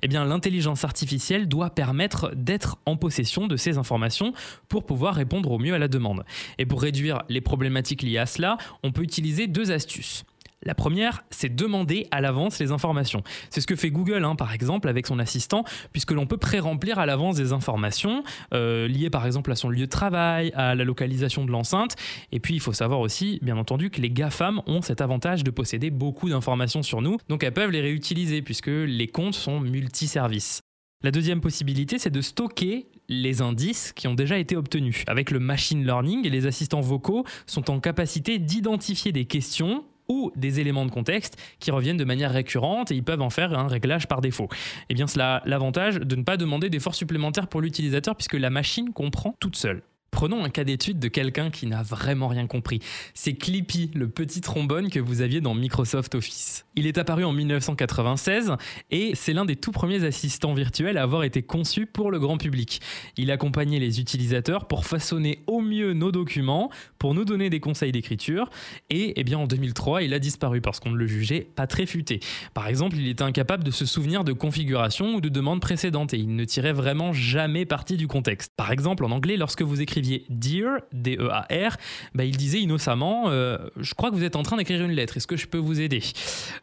Eh 0.02 0.08
bien, 0.08 0.24
l'intelligence 0.24 0.84
artificielle 0.84 1.48
doit 1.48 1.70
permettre 1.70 1.93
d'être 2.34 2.78
en 2.86 2.96
possession 2.96 3.46
de 3.46 3.56
ces 3.56 3.78
informations 3.78 4.32
pour 4.68 4.84
pouvoir 4.84 5.14
répondre 5.14 5.50
au 5.50 5.58
mieux 5.58 5.74
à 5.74 5.78
la 5.78 5.88
demande. 5.88 6.24
Et 6.58 6.66
pour 6.66 6.82
réduire 6.82 7.22
les 7.28 7.40
problématiques 7.40 8.02
liées 8.02 8.18
à 8.18 8.26
cela, 8.26 8.56
on 8.82 8.92
peut 8.92 9.02
utiliser 9.02 9.46
deux 9.46 9.70
astuces. 9.70 10.24
La 10.64 10.74
première, 10.74 11.24
c'est 11.30 11.54
demander 11.54 12.06
à 12.10 12.20
l'avance 12.20 12.58
les 12.58 12.72
informations. 12.72 13.22
C'est 13.50 13.60
ce 13.60 13.66
que 13.66 13.76
fait 13.76 13.90
Google, 13.90 14.24
hein, 14.24 14.34
par 14.34 14.52
exemple, 14.52 14.88
avec 14.88 15.06
son 15.06 15.18
assistant, 15.18 15.64
puisque 15.92 16.12
l'on 16.12 16.26
peut 16.26 16.38
pré-remplir 16.38 16.98
à 16.98 17.06
l'avance 17.06 17.36
des 17.36 17.52
informations 17.52 18.24
euh, 18.54 18.88
liées, 18.88 19.10
par 19.10 19.26
exemple, 19.26 19.52
à 19.52 19.56
son 19.56 19.68
lieu 19.68 19.84
de 19.84 19.90
travail, 19.90 20.52
à 20.54 20.74
la 20.74 20.84
localisation 20.84 21.44
de 21.44 21.50
l'enceinte. 21.50 21.96
Et 22.32 22.40
puis, 22.40 22.54
il 22.54 22.60
faut 22.60 22.72
savoir 22.72 23.00
aussi, 23.00 23.38
bien 23.42 23.58
entendu, 23.58 23.90
que 23.90 24.00
les 24.00 24.10
GAFAM 24.10 24.62
ont 24.66 24.80
cet 24.80 25.02
avantage 25.02 25.44
de 25.44 25.50
posséder 25.50 25.90
beaucoup 25.90 26.30
d'informations 26.30 26.82
sur 26.82 27.02
nous, 27.02 27.18
donc 27.28 27.44
elles 27.44 27.52
peuvent 27.52 27.70
les 27.70 27.82
réutiliser, 27.82 28.40
puisque 28.40 28.68
les 28.68 29.06
comptes 29.06 29.34
sont 29.34 29.60
multiservices. 29.60 30.62
La 31.04 31.10
deuxième 31.10 31.42
possibilité, 31.42 31.98
c'est 31.98 32.08
de 32.08 32.22
stocker 32.22 32.86
les 33.10 33.42
indices 33.42 33.92
qui 33.92 34.08
ont 34.08 34.14
déjà 34.14 34.38
été 34.38 34.56
obtenus. 34.56 35.04
Avec 35.06 35.30
le 35.30 35.38
machine 35.38 35.84
learning, 35.84 36.26
les 36.26 36.46
assistants 36.46 36.80
vocaux 36.80 37.26
sont 37.46 37.70
en 37.70 37.78
capacité 37.78 38.38
d'identifier 38.38 39.12
des 39.12 39.26
questions 39.26 39.84
ou 40.08 40.32
des 40.34 40.60
éléments 40.60 40.86
de 40.86 40.90
contexte 40.90 41.36
qui 41.60 41.70
reviennent 41.70 41.98
de 41.98 42.04
manière 42.04 42.32
récurrente 42.32 42.90
et 42.90 42.94
ils 42.94 43.04
peuvent 43.04 43.20
en 43.20 43.28
faire 43.28 43.52
un 43.52 43.68
réglage 43.68 44.08
par 44.08 44.22
défaut. 44.22 44.48
Et 44.54 44.86
eh 44.90 44.94
bien 44.94 45.06
cela 45.06 45.42
l'avantage 45.44 45.96
de 45.96 46.16
ne 46.16 46.22
pas 46.22 46.38
demander 46.38 46.70
d'efforts 46.70 46.94
supplémentaires 46.94 47.48
pour 47.48 47.60
l'utilisateur 47.60 48.16
puisque 48.16 48.32
la 48.32 48.48
machine 48.48 48.94
comprend 48.94 49.36
toute 49.40 49.56
seule. 49.56 49.82
Prenons 50.14 50.44
un 50.44 50.48
cas 50.48 50.62
d'étude 50.62 51.00
de 51.00 51.08
quelqu'un 51.08 51.50
qui 51.50 51.66
n'a 51.66 51.82
vraiment 51.82 52.28
rien 52.28 52.46
compris. 52.46 52.78
C'est 53.14 53.34
Clippy, 53.34 53.90
le 53.96 54.08
petit 54.08 54.40
trombone 54.40 54.88
que 54.88 55.00
vous 55.00 55.22
aviez 55.22 55.40
dans 55.40 55.54
Microsoft 55.54 56.14
Office. 56.14 56.64
Il 56.76 56.86
est 56.86 56.98
apparu 56.98 57.24
en 57.24 57.32
1996 57.32 58.52
et 58.92 59.16
c'est 59.16 59.32
l'un 59.32 59.44
des 59.44 59.56
tout 59.56 59.72
premiers 59.72 60.04
assistants 60.04 60.54
virtuels 60.54 60.98
à 60.98 61.02
avoir 61.02 61.24
été 61.24 61.42
conçu 61.42 61.86
pour 61.86 62.12
le 62.12 62.20
grand 62.20 62.38
public. 62.38 62.80
Il 63.16 63.32
accompagnait 63.32 63.80
les 63.80 63.98
utilisateurs 63.98 64.68
pour 64.68 64.86
façonner 64.86 65.42
au 65.48 65.60
mieux 65.60 65.94
nos 65.94 66.12
documents, 66.12 66.70
pour 67.00 67.12
nous 67.14 67.24
donner 67.24 67.50
des 67.50 67.58
conseils 67.58 67.90
d'écriture 67.90 68.50
et 68.90 69.14
eh 69.16 69.24
bien 69.24 69.38
en 69.38 69.48
2003, 69.48 70.04
il 70.04 70.14
a 70.14 70.20
disparu 70.20 70.60
parce 70.60 70.78
qu'on 70.78 70.92
ne 70.92 70.96
le 70.96 71.08
jugeait 71.08 71.48
pas 71.56 71.66
très 71.66 71.86
futé. 71.86 72.20
Par 72.54 72.68
exemple, 72.68 72.96
il 72.96 73.08
était 73.08 73.24
incapable 73.24 73.64
de 73.64 73.72
se 73.72 73.84
souvenir 73.84 74.22
de 74.22 74.32
configuration 74.32 75.16
ou 75.16 75.20
de 75.20 75.28
demandes 75.28 75.60
précédentes 75.60 76.14
et 76.14 76.18
il 76.18 76.36
ne 76.36 76.44
tirait 76.44 76.72
vraiment 76.72 77.12
jamais 77.12 77.66
parti 77.66 77.96
du 77.96 78.06
contexte. 78.06 78.52
Par 78.56 78.70
exemple, 78.70 79.04
en 79.04 79.10
anglais, 79.10 79.36
lorsque 79.36 79.62
vous 79.62 79.82
écrivez 79.82 80.03
Dear, 80.28 80.80
D-E-A-R, 80.92 81.76
bah, 82.14 82.24
il 82.24 82.36
disait 82.36 82.60
innocemment 82.60 83.24
euh, 83.28 83.58
Je 83.76 83.94
crois 83.94 84.10
que 84.10 84.16
vous 84.16 84.24
êtes 84.24 84.36
en 84.36 84.42
train 84.42 84.56
d'écrire 84.56 84.82
une 84.82 84.92
lettre, 84.92 85.16
est-ce 85.16 85.26
que 85.26 85.36
je 85.36 85.46
peux 85.46 85.58
vous 85.58 85.80
aider? 85.80 86.02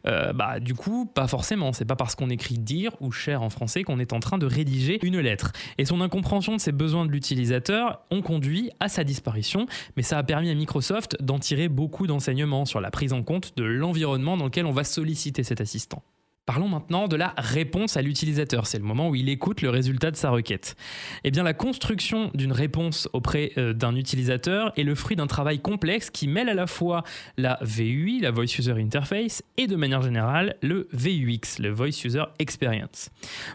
Euh, 0.06 0.32
bah, 0.32 0.60
Du 0.60 0.74
coup, 0.74 1.06
pas 1.06 1.26
forcément. 1.26 1.72
C'est 1.72 1.84
pas 1.84 1.96
parce 1.96 2.14
qu'on 2.14 2.30
écrit 2.30 2.58
Dear 2.58 2.92
ou 3.00 3.12
Cher 3.12 3.42
en 3.42 3.50
français 3.50 3.82
qu'on 3.82 3.98
est 3.98 4.12
en 4.12 4.20
train 4.20 4.38
de 4.38 4.46
rédiger 4.46 4.98
une 5.02 5.18
lettre. 5.18 5.52
Et 5.78 5.84
son 5.84 6.00
incompréhension 6.00 6.56
de 6.56 6.60
ses 6.60 6.72
besoins 6.72 7.06
de 7.06 7.10
l'utilisateur 7.10 8.00
ont 8.10 8.22
conduit 8.22 8.70
à 8.80 8.88
sa 8.88 9.04
disparition, 9.04 9.66
mais 9.96 10.02
ça 10.02 10.18
a 10.18 10.22
permis 10.22 10.50
à 10.50 10.54
Microsoft 10.54 11.16
d'en 11.20 11.38
tirer 11.38 11.68
beaucoup 11.68 12.06
d'enseignements 12.06 12.64
sur 12.64 12.80
la 12.80 12.90
prise 12.90 13.12
en 13.12 13.22
compte 13.22 13.56
de 13.56 13.64
l'environnement 13.64 14.36
dans 14.36 14.46
lequel 14.46 14.66
on 14.66 14.72
va 14.72 14.84
solliciter 14.84 15.42
cet 15.42 15.60
assistant. 15.60 16.02
Parlons 16.44 16.66
maintenant 16.66 17.06
de 17.06 17.14
la 17.14 17.34
réponse 17.38 17.96
à 17.96 18.02
l'utilisateur. 18.02 18.66
C'est 18.66 18.78
le 18.78 18.84
moment 18.84 19.08
où 19.08 19.14
il 19.14 19.28
écoute 19.28 19.62
le 19.62 19.70
résultat 19.70 20.10
de 20.10 20.16
sa 20.16 20.30
requête. 20.30 20.74
Eh 21.22 21.30
bien, 21.30 21.44
la 21.44 21.54
construction 21.54 22.32
d'une 22.34 22.50
réponse 22.50 23.08
auprès 23.12 23.52
euh, 23.58 23.72
d'un 23.72 23.94
utilisateur 23.94 24.72
est 24.76 24.82
le 24.82 24.96
fruit 24.96 25.14
d'un 25.14 25.28
travail 25.28 25.60
complexe 25.60 26.10
qui 26.10 26.26
mêle 26.26 26.48
à 26.48 26.54
la 26.54 26.66
fois 26.66 27.04
la 27.36 27.60
VUI, 27.62 28.18
la 28.18 28.32
Voice 28.32 28.58
User 28.58 28.72
Interface, 28.72 29.44
et 29.56 29.68
de 29.68 29.76
manière 29.76 30.02
générale 30.02 30.56
le 30.62 30.88
VUX, 30.92 31.60
le 31.60 31.70
Voice 31.70 32.04
User 32.04 32.24
Experience. 32.40 33.10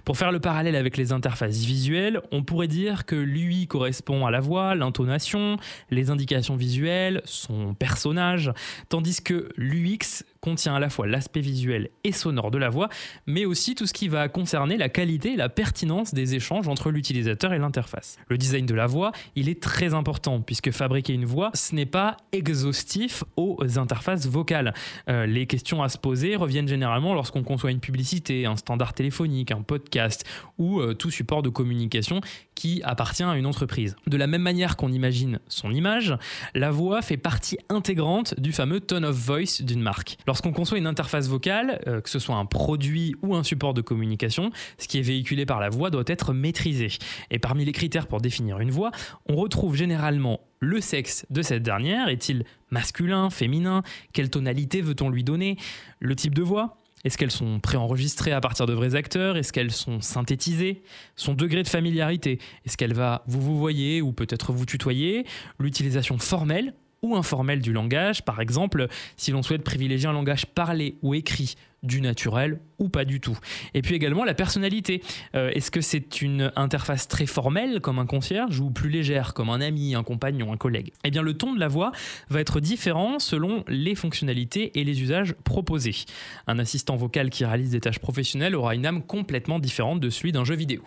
Pour 0.05 0.15
faire 0.17 0.31
le 0.31 0.39
parallèle 0.39 0.77
avec 0.77 0.95
les 0.95 1.11
interfaces 1.11 1.57
visuelles, 1.57 2.21
on 2.31 2.41
pourrait 2.41 2.69
dire 2.69 3.05
que 3.05 3.17
l'UI 3.17 3.67
correspond 3.67 4.25
à 4.25 4.31
la 4.31 4.39
voix, 4.39 4.75
l'intonation, 4.75 5.57
les 5.91 6.09
indications 6.09 6.55
visuelles, 6.55 7.21
son 7.25 7.73
personnage, 7.73 8.53
tandis 8.87 9.21
que 9.21 9.49
l'UX 9.57 10.23
contient 10.47 10.75
à 10.75 10.79
la 10.79 10.89
fois 10.89 11.07
l'aspect 11.07 11.41
visuel 11.41 11.89
et 12.05 12.13
sonore 12.13 12.51
de 12.51 12.57
la 12.57 12.69
voix, 12.69 12.87
mais 13.25 13.43
aussi 13.43 13.75
tout 13.75 13.85
ce 13.85 13.91
qui 13.91 14.07
va 14.07 14.29
concerner 14.29 14.77
la 14.77 14.87
qualité 14.87 15.33
et 15.33 15.35
la 15.35 15.49
pertinence 15.49 16.13
des 16.13 16.35
échanges 16.35 16.69
entre 16.69 16.89
l'utilisateur 16.89 17.51
et 17.51 17.57
l'interface. 17.57 18.17
Le 18.29 18.37
design 18.37 18.65
de 18.65 18.73
la 18.73 18.87
voix, 18.87 19.11
il 19.35 19.49
est 19.49 19.61
très 19.61 19.93
important, 19.93 20.39
puisque 20.39 20.71
fabriquer 20.71 21.11
une 21.11 21.25
voix, 21.25 21.51
ce 21.53 21.75
n'est 21.75 21.85
pas 21.85 22.15
exhaustif 22.31 23.25
aux 23.35 23.57
interfaces 23.77 24.25
vocales. 24.25 24.73
Euh, 25.09 25.25
les 25.25 25.47
questions 25.47 25.83
à 25.83 25.89
se 25.89 25.97
poser 25.97 26.37
reviennent 26.37 26.69
généralement 26.69 27.13
lorsqu'on 27.13 27.43
conçoit 27.43 27.71
une 27.71 27.81
publicité, 27.81 28.45
un 28.45 28.55
standard 28.55 28.93
téléphonique, 28.93 29.51
un 29.51 29.63
podcast 29.63 30.23
ou 30.57 30.79
euh, 30.79 30.93
tout 30.93 31.11
support 31.11 31.43
de 31.43 31.49
communication 31.49 32.21
qui 32.57 32.81
appartient 32.83 33.21
à 33.21 33.37
une 33.37 33.45
entreprise. 33.45 33.95
De 34.07 34.17
la 34.17 34.25
même 34.25 34.41
manière 34.41 34.77
qu'on 34.77 34.91
imagine 34.91 35.39
son 35.47 35.71
image, 35.71 36.17
la 36.55 36.71
voix 36.71 37.03
fait 37.03 37.15
partie 37.15 37.59
intégrante 37.69 38.39
du 38.39 38.51
fameux 38.51 38.79
tone 38.79 39.05
of 39.05 39.15
voice 39.15 39.61
d'une 39.61 39.79
marque. 39.79 40.17
Lorsqu'on 40.25 40.51
conçoit 40.51 40.79
une 40.79 40.87
interface 40.87 41.27
vocale, 41.27 41.79
euh, 41.85 42.01
que 42.01 42.09
ce 42.09 42.17
soit 42.17 42.35
un 42.35 42.47
produit 42.47 43.13
ou 43.21 43.35
un 43.35 43.43
support 43.43 43.75
de 43.75 43.81
communication, 43.81 44.49
ce 44.79 44.87
qui 44.87 44.97
est 44.97 45.03
véhiculé 45.03 45.45
par 45.45 45.59
la 45.59 45.69
voix 45.69 45.91
doit 45.91 46.03
être 46.07 46.33
maîtrisé. 46.33 46.87
Et 47.29 47.37
parmi 47.37 47.63
les 47.63 47.73
critères 47.73 48.07
pour 48.07 48.21
définir 48.21 48.59
une 48.59 48.71
voix, 48.71 48.89
on 49.27 49.35
retrouve 49.35 49.75
généralement 49.75 50.39
le 50.59 50.81
sexe 50.81 51.27
de 51.29 51.43
cette 51.43 51.61
dernière. 51.61 52.09
Est-il 52.09 52.43
masculin, 52.71 53.29
féminin? 53.29 53.83
Quelle 54.13 54.31
tonalité 54.31 54.81
veut-on 54.81 55.09
lui 55.09 55.23
donner? 55.23 55.57
Le 55.99 56.15
type 56.15 56.33
de 56.33 56.41
voix? 56.41 56.81
Est-ce 57.07 57.17
qu'elles 57.17 57.31
sont 57.31 57.59
préenregistrées 57.61 58.33
à 58.33 58.41
partir 58.41 58.65
de 58.65 58.73
vrais 58.73 58.95
acteurs? 58.95 59.37
Est-ce 59.37 59.53
qu'elles 59.53 59.71
sont 59.71 60.01
synthétisées? 60.01 60.83
Son 61.15 61.33
degré 61.33 61.63
de 61.63 61.67
familiarité? 61.67 62.39
Est-ce 62.65 62.75
qu'elle 62.75 62.93
va 62.93 63.23
vous 63.27 63.41
vous 63.41 63.57
voyez 63.57 64.01
ou 64.01 64.11
peut-être 64.11 64.51
vous 64.51 64.65
tutoyer? 64.65 65.25
L'utilisation 65.57 66.17
formelle? 66.17 66.73
Ou 67.01 67.15
informel 67.15 67.61
du 67.61 67.73
langage, 67.73 68.23
par 68.23 68.41
exemple 68.41 68.87
si 69.15 69.31
l'on 69.31 69.43
souhaite 69.43 69.63
privilégier 69.63 70.07
un 70.07 70.13
langage 70.13 70.45
parlé 70.45 70.97
ou 71.01 71.13
écrit 71.13 71.55
du 71.83 72.01
naturel 72.01 72.59
ou 72.79 72.89
pas 72.89 73.05
du 73.05 73.19
tout. 73.19 73.37
Et 73.73 73.81
puis 73.81 73.95
également 73.95 74.23
la 74.23 74.33
personnalité. 74.33 75.01
Euh, 75.35 75.51
est-ce 75.53 75.71
que 75.71 75.81
c'est 75.81 76.21
une 76.21 76.51
interface 76.55 77.07
très 77.07 77.25
formelle 77.25 77.81
comme 77.81 77.99
un 77.99 78.05
concierge 78.05 78.59
ou 78.59 78.71
plus 78.71 78.89
légère 78.89 79.33
comme 79.33 79.49
un 79.49 79.61
ami, 79.61 79.95
un 79.95 80.03
compagnon, 80.03 80.51
un 80.51 80.57
collègue? 80.57 80.91
Eh 81.03 81.11
bien 81.11 81.21
le 81.21 81.33
ton 81.35 81.53
de 81.53 81.59
la 81.59 81.67
voix 81.67 81.91
va 82.29 82.41
être 82.41 82.59
différent 82.59 83.19
selon 83.19 83.63
les 83.67 83.95
fonctionnalités 83.95 84.79
et 84.79 84.83
les 84.83 85.01
usages 85.01 85.33
proposés. 85.43 86.05
Un 86.47 86.59
assistant 86.59 86.95
vocal 86.95 87.29
qui 87.29 87.45
réalise 87.45 87.71
des 87.71 87.79
tâches 87.79 87.99
professionnelles 87.99 88.55
aura 88.55 88.75
une 88.75 88.85
âme 88.85 89.03
complètement 89.03 89.59
différente 89.59 89.99
de 89.99 90.09
celui 90.09 90.31
d'un 90.31 90.43
jeu 90.43 90.55
vidéo. 90.55 90.83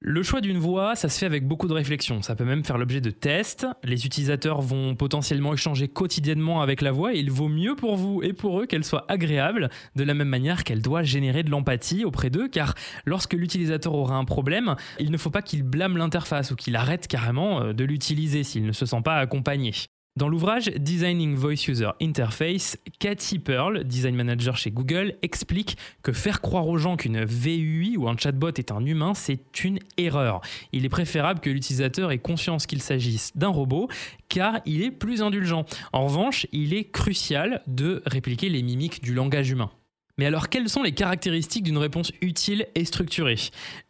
Le 0.00 0.22
choix 0.22 0.40
d'une 0.40 0.58
voix, 0.58 0.94
ça 0.94 1.08
se 1.08 1.18
fait 1.18 1.26
avec 1.26 1.44
beaucoup 1.48 1.66
de 1.66 1.72
réflexion. 1.72 2.22
Ça 2.22 2.36
peut 2.36 2.44
même 2.44 2.64
faire 2.64 2.78
l'objet 2.78 3.00
de 3.00 3.10
tests. 3.10 3.66
Les 3.82 4.06
utilisateurs 4.06 4.60
vont 4.60 4.94
potentiellement 4.94 5.52
échanger 5.52 5.88
quotidiennement 5.88 6.62
avec 6.62 6.82
la 6.82 6.92
voix 6.92 7.14
et 7.14 7.18
il 7.18 7.32
vaut 7.32 7.48
mieux 7.48 7.74
pour 7.74 7.96
vous 7.96 8.22
et 8.22 8.32
pour 8.32 8.60
eux 8.60 8.66
qu'elle 8.66 8.84
soit 8.84 9.06
agréable, 9.08 9.70
de 9.96 10.04
la 10.04 10.14
même 10.14 10.28
manière 10.28 10.62
qu'elle 10.62 10.82
doit 10.82 11.02
générer 11.02 11.42
de 11.42 11.50
l'empathie 11.50 12.04
auprès 12.04 12.30
d'eux, 12.30 12.46
car 12.46 12.74
lorsque 13.06 13.34
l'utilisateur 13.34 13.92
aura 13.92 14.14
un 14.14 14.24
problème, 14.24 14.76
il 15.00 15.10
ne 15.10 15.16
faut 15.16 15.30
pas 15.30 15.42
qu'il 15.42 15.64
blâme 15.64 15.96
l'interface 15.96 16.52
ou 16.52 16.56
qu'il 16.56 16.76
arrête 16.76 17.08
carrément 17.08 17.62
euh, 17.62 17.72
de 17.72 17.82
l'utiliser 17.82 18.44
s'il 18.44 18.66
ne 18.66 18.72
se 18.72 18.86
sent 18.86 19.02
pas 19.04 19.16
accompagné. 19.16 19.72
Dans 20.18 20.28
l'ouvrage 20.28 20.66
Designing 20.66 21.36
Voice 21.36 21.68
User 21.68 21.90
Interface, 22.02 22.76
Cathy 22.98 23.38
Pearl, 23.38 23.84
design 23.84 24.16
manager 24.16 24.56
chez 24.56 24.72
Google, 24.72 25.14
explique 25.22 25.76
que 26.02 26.10
faire 26.10 26.40
croire 26.40 26.66
aux 26.66 26.76
gens 26.76 26.96
qu'une 26.96 27.24
VUI 27.24 27.96
ou 27.96 28.08
un 28.08 28.16
chatbot 28.16 28.48
est 28.48 28.72
un 28.72 28.84
humain, 28.84 29.14
c'est 29.14 29.62
une 29.62 29.78
erreur. 29.96 30.40
Il 30.72 30.84
est 30.84 30.88
préférable 30.88 31.38
que 31.38 31.50
l'utilisateur 31.50 32.10
ait 32.10 32.18
conscience 32.18 32.66
qu'il 32.66 32.82
s'agisse 32.82 33.30
d'un 33.36 33.46
robot, 33.46 33.86
car 34.28 34.58
il 34.66 34.82
est 34.82 34.90
plus 34.90 35.22
indulgent. 35.22 35.64
En 35.92 36.06
revanche, 36.06 36.48
il 36.50 36.74
est 36.74 36.90
crucial 36.90 37.62
de 37.68 38.02
répliquer 38.04 38.48
les 38.48 38.64
mimiques 38.64 39.00
du 39.00 39.14
langage 39.14 39.50
humain. 39.50 39.70
Mais 40.18 40.26
alors, 40.26 40.48
quelles 40.48 40.68
sont 40.68 40.82
les 40.82 40.92
caractéristiques 40.92 41.62
d'une 41.62 41.78
réponse 41.78 42.10
utile 42.20 42.66
et 42.74 42.84
structurée? 42.84 43.36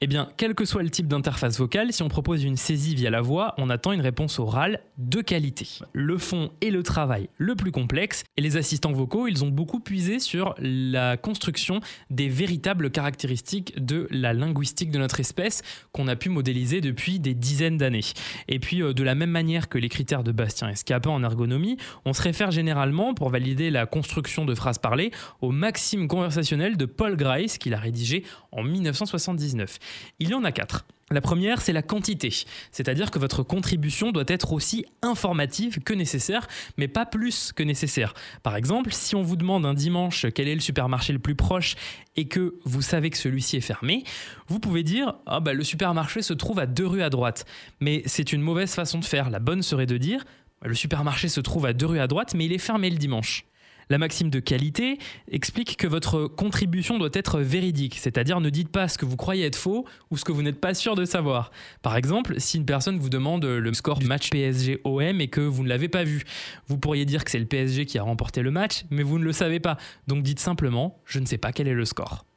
Eh 0.03 0.07
bien, 0.07 0.29
quel 0.37 0.55
que 0.55 0.67
soit 0.67 0.83
le 0.83 0.91
type 0.91 1.09
d'interface 1.09 1.59
vocale, 1.59 1.93
si 1.93 2.03
on 2.03 2.09
propose 2.09 2.45
une 2.45 2.57
saisie 2.57 2.95
via 2.95 3.09
la 3.09 3.23
voix, 3.23 3.55
on 3.57 3.71
attend 3.71 3.93
une 3.93 4.03
réponse 4.03 4.39
orale 4.39 4.81
de 4.99 5.23
qualité. 5.23 5.67
Le 5.95 6.19
fond 6.19 6.51
est 6.61 6.69
le 6.71 6.83
travail 6.83 7.31
le 7.39 7.55
plus 7.55 7.73
complexe, 7.73 8.25
et 8.37 8.43
les 8.43 8.59
assistants 8.59 8.93
vocaux, 8.93 9.27
ils 9.27 9.43
ont 9.43 9.49
beaucoup 9.49 9.81
puisé 9.81 10.19
sur 10.19 10.55
la 10.59 11.17
construction 11.17 11.81
des 12.11 12.29
véritables 12.29 12.91
caractéristiques 12.91 13.83
de 13.83 14.07
la 14.11 14.35
linguistique 14.35 14.91
de 14.91 14.99
notre 14.99 15.21
espèce 15.21 15.63
qu'on 15.93 16.09
a 16.09 16.17
pu 16.17 16.29
modéliser 16.29 16.83
depuis 16.83 17.21
des 17.21 17.35
dizaines 17.35 17.79
d'années. 17.79 18.05
Et 18.49 18.59
puis, 18.59 18.83
euh, 18.83 18.93
de 18.93 19.03
la 19.03 19.15
même 19.15 19.31
manière 19.31 19.71
que 19.71 19.79
les 19.79 19.89
critères 19.89 20.25
de 20.25 20.33
Bastien 20.33 20.69
Escapin 20.69 21.11
en 21.11 21.23
ergonomie, 21.23 21.79
on 22.05 22.13
se 22.13 22.21
réfère 22.21 22.51
généralement, 22.51 23.15
pour 23.15 23.31
valider 23.31 23.71
la 23.71 23.87
construction 23.87 24.45
de 24.45 24.55
phrases 24.55 24.79
parlées, 24.79 25.11
au 25.41 25.53
maximum 25.53 26.18
de 26.23 26.85
Paul 26.85 27.17
Grice 27.17 27.59
qu'il 27.59 27.75
a 27.75 27.79
rédigé 27.79 28.25
en 28.53 28.63
1979. 28.63 29.79
Il 30.19 30.31
y 30.31 30.35
en 30.35 30.45
a 30.45 30.53
quatre. 30.53 30.85
La 31.11 31.23
première, 31.23 31.63
c'est 31.63 31.73
la 31.73 31.81
quantité, 31.81 32.31
c'est-à-dire 32.71 33.11
que 33.11 33.19
votre 33.19 33.43
contribution 33.43 34.13
doit 34.13 34.25
être 34.27 34.53
aussi 34.53 34.85
informative 35.01 35.79
que 35.81 35.95
nécessaire, 35.95 36.47
mais 36.77 36.87
pas 36.87 37.07
plus 37.07 37.53
que 37.53 37.63
nécessaire. 37.63 38.13
Par 38.43 38.57
exemple, 38.57 38.93
si 38.93 39.17
on 39.17 39.23
vous 39.23 39.37
demande 39.37 39.65
un 39.65 39.73
dimanche 39.73 40.27
quel 40.35 40.49
est 40.49 40.55
le 40.55 40.61
supermarché 40.61 41.15
le 41.15 41.19
plus 41.19 41.35
proche 41.35 41.77
et 42.17 42.29
que 42.29 42.57
vous 42.65 42.83
savez 42.83 43.09
que 43.09 43.17
celui-ci 43.17 43.57
est 43.57 43.63
fermé, 43.63 44.05
vous 44.49 44.61
pouvez 44.61 44.83
dire 44.83 45.15
ah 45.25 45.41
bah, 45.41 45.55
le 45.55 45.65
supermarché 45.65 46.21
se 46.21 46.35
trouve 46.35 46.59
à 46.59 46.67
deux 46.67 46.87
rues 46.87 47.03
à 47.03 47.09
droite. 47.09 47.47
Mais 47.81 48.03
c'est 48.05 48.35
une 48.35 48.43
mauvaise 48.43 48.75
façon 48.75 48.99
de 48.99 49.05
faire. 49.05 49.31
La 49.31 49.39
bonne 49.39 49.63
serait 49.63 49.87
de 49.87 49.97
dire 49.97 50.25
le 50.63 50.75
supermarché 50.75 51.29
se 51.29 51.41
trouve 51.41 51.67
à 51.67 51.73
deux 51.73 51.87
rues 51.87 52.01
à 52.01 52.07
droite, 52.07 52.35
mais 52.35 52.45
il 52.45 52.53
est 52.53 52.59
fermé 52.59 52.91
le 52.91 52.99
dimanche. 52.99 53.47
La 53.91 53.99
maxime 53.99 54.31
de 54.31 54.41
qualité 54.41 54.99
explique 55.31 55.77
que 55.77 55.87
votre 55.87 56.27
contribution 56.27 56.99
doit 56.99 57.09
être 57.13 57.41
véridique, 57.41 57.97
c'est-à-dire 57.99 58.41
ne 58.41 58.51
dites 58.51 58.69
pas 58.69 58.89
ce 58.89 58.99
que 58.99 59.07
vous 59.07 59.17
croyez 59.17 59.47
être 59.47 59.57
faux 59.57 59.87
ou 60.11 60.17
ce 60.17 60.25
que 60.25 60.33
vous 60.33 60.43
n'êtes 60.43 60.61
pas 60.61 60.75
sûr 60.75 60.95
de 60.95 61.05
savoir. 61.05 61.51
Par 61.83 61.97
exemple, 61.97 62.35
si 62.39 62.59
une 62.59 62.67
personne 62.67 62.99
vous 62.99 63.09
demande 63.09 63.45
le 63.45 63.75
score 63.75 63.99
du 63.99 64.07
match 64.07 64.31
PSG-OM 64.31 65.21
et 65.21 65.29
que 65.29 65.41
vous 65.41 65.63
ne 65.63 65.69
l'avez 65.69 65.89
pas 65.89 66.05
vu, 66.05 66.25
vous 66.67 66.79
pourriez 66.79 67.07
dire 67.07 67.25
que 67.25 67.31
c'est 67.31 67.39
le 67.39 67.47
PSG 67.47 67.87
qui 67.87 67.99
a 67.99 68.03
remporté 68.03 68.43
le 68.43 68.51
match, 68.51 68.85
mais 68.91 69.03
vous 69.03 69.19
ne 69.19 69.25
le 69.25 69.33
savez 69.33 69.61
pas. 69.61 69.79
Donc 70.07 70.23
dites 70.23 70.41
simplement, 70.41 71.01
je 71.07 71.19
ne 71.19 71.27
sais 71.27 71.39
pas 71.39 71.53
quel 71.53 71.69
est 71.69 71.75
le 71.75 71.85
score. 71.85 72.28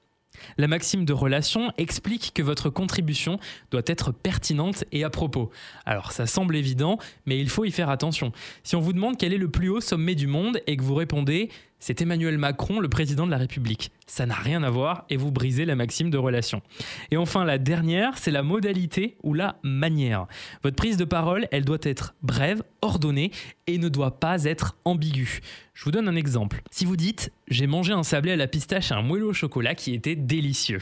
La 0.58 0.68
maxime 0.68 1.06
de 1.06 1.14
relation 1.14 1.72
explique 1.78 2.32
que 2.34 2.42
votre 2.42 2.70
contribution 2.70 3.40
doit 3.70 3.82
être 3.86 4.12
pertinente 4.12 4.84
et 4.92 5.04
à 5.04 5.10
propos. 5.10 5.52
Alors 5.86 6.12
ça 6.12 6.26
semble 6.26 6.56
évident, 6.56 6.98
mais 7.26 7.40
il 7.40 7.50
faut 7.50 7.66
y 7.66 7.72
faire 7.72 7.90
attention. 7.90 8.32
Si 8.64 8.76
on 8.76 8.82
vous 8.82 8.94
demande 8.94 9.18
quel 9.18 9.34
est 9.34 9.38
le 9.38 9.50
plus 9.50 9.70
haut 9.70 9.82
sommet 9.82 10.16
du 10.16 10.28
monde 10.28 10.62
et 10.68 10.78
que 10.78 10.84
vous 10.84 10.96
répondez 10.96 11.50
c'est 11.82 12.00
Emmanuel 12.00 12.38
Macron, 12.38 12.80
le 12.80 12.88
président 12.88 13.26
de 13.26 13.32
la 13.32 13.38
République. 13.38 13.92
Ça 14.06 14.28
n'a 14.28 14.36
rien 14.36 14.62
à 14.62 14.70
voir 14.70 15.06
et 15.10 15.18
vous 15.18 15.32
brisez 15.32 15.66
la 15.66 15.76
maxime 15.76 16.12
de 16.12 16.18
relation. 16.18 16.62
Et 17.10 17.18
enfin, 17.18 17.44
la 17.44 17.58
dernière, 17.58 18.20
c'est 18.20 18.30
la 18.30 18.44
modalité 18.44 19.18
ou 19.24 19.34
la 19.34 19.58
manière. 19.64 20.28
Votre 20.64 20.76
prise 20.76 20.96
de 20.96 21.06
parole, 21.06 21.48
elle 21.52 21.66
doit 21.66 21.80
être 21.82 22.14
brève, 22.22 22.62
ordonnée 22.84 23.32
et 23.66 23.80
ne 23.80 23.90
doit 23.90 24.20
pas 24.20 24.44
être 24.44 24.78
ambiguë. 24.86 25.40
Je 25.74 25.84
vous 25.84 25.92
donne 25.92 26.08
un 26.08 26.16
exemple. 26.16 26.62
Si 26.70 26.86
vous 26.86 26.96
dites 26.96 27.34
j'ai 27.48 27.66
mangé 27.66 27.94
un 27.94 28.04
sablé 28.04 28.32
à 28.32 28.36
la 28.36 28.48
pistache 28.48 28.92
et 28.92 28.94
un 28.94 29.02
moelleux 29.02 29.26
au 29.26 29.34
chocolat 29.34 29.74
qui 29.74 29.96
était 29.96 30.16
délicieux, 30.16 30.82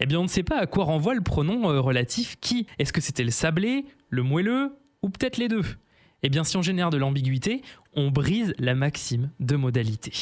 eh 0.00 0.06
bien 0.06 0.18
on 0.18 0.22
ne 0.24 0.28
sait 0.28 0.42
pas 0.42 0.58
à 0.58 0.66
quoi 0.66 0.84
renvoie 0.84 1.14
le 1.14 1.20
pronom 1.20 1.70
euh, 1.70 1.80
relatif 1.80 2.36
qui. 2.40 2.66
Est-ce 2.78 2.94
que 2.94 3.02
c'était 3.02 3.24
le 3.24 3.30
sablé, 3.30 3.84
le 4.08 4.22
moelleux 4.22 4.72
ou 5.02 5.10
peut-être 5.10 5.36
les 5.36 5.48
deux? 5.48 5.64
Eh 6.22 6.28
bien 6.28 6.44
si 6.44 6.56
on 6.56 6.62
génère 6.62 6.90
de 6.90 6.96
l'ambiguïté, 6.96 7.62
on 7.94 8.10
brise 8.10 8.54
la 8.58 8.74
maxime 8.74 9.30
de 9.40 9.56
modalité. 9.56 10.12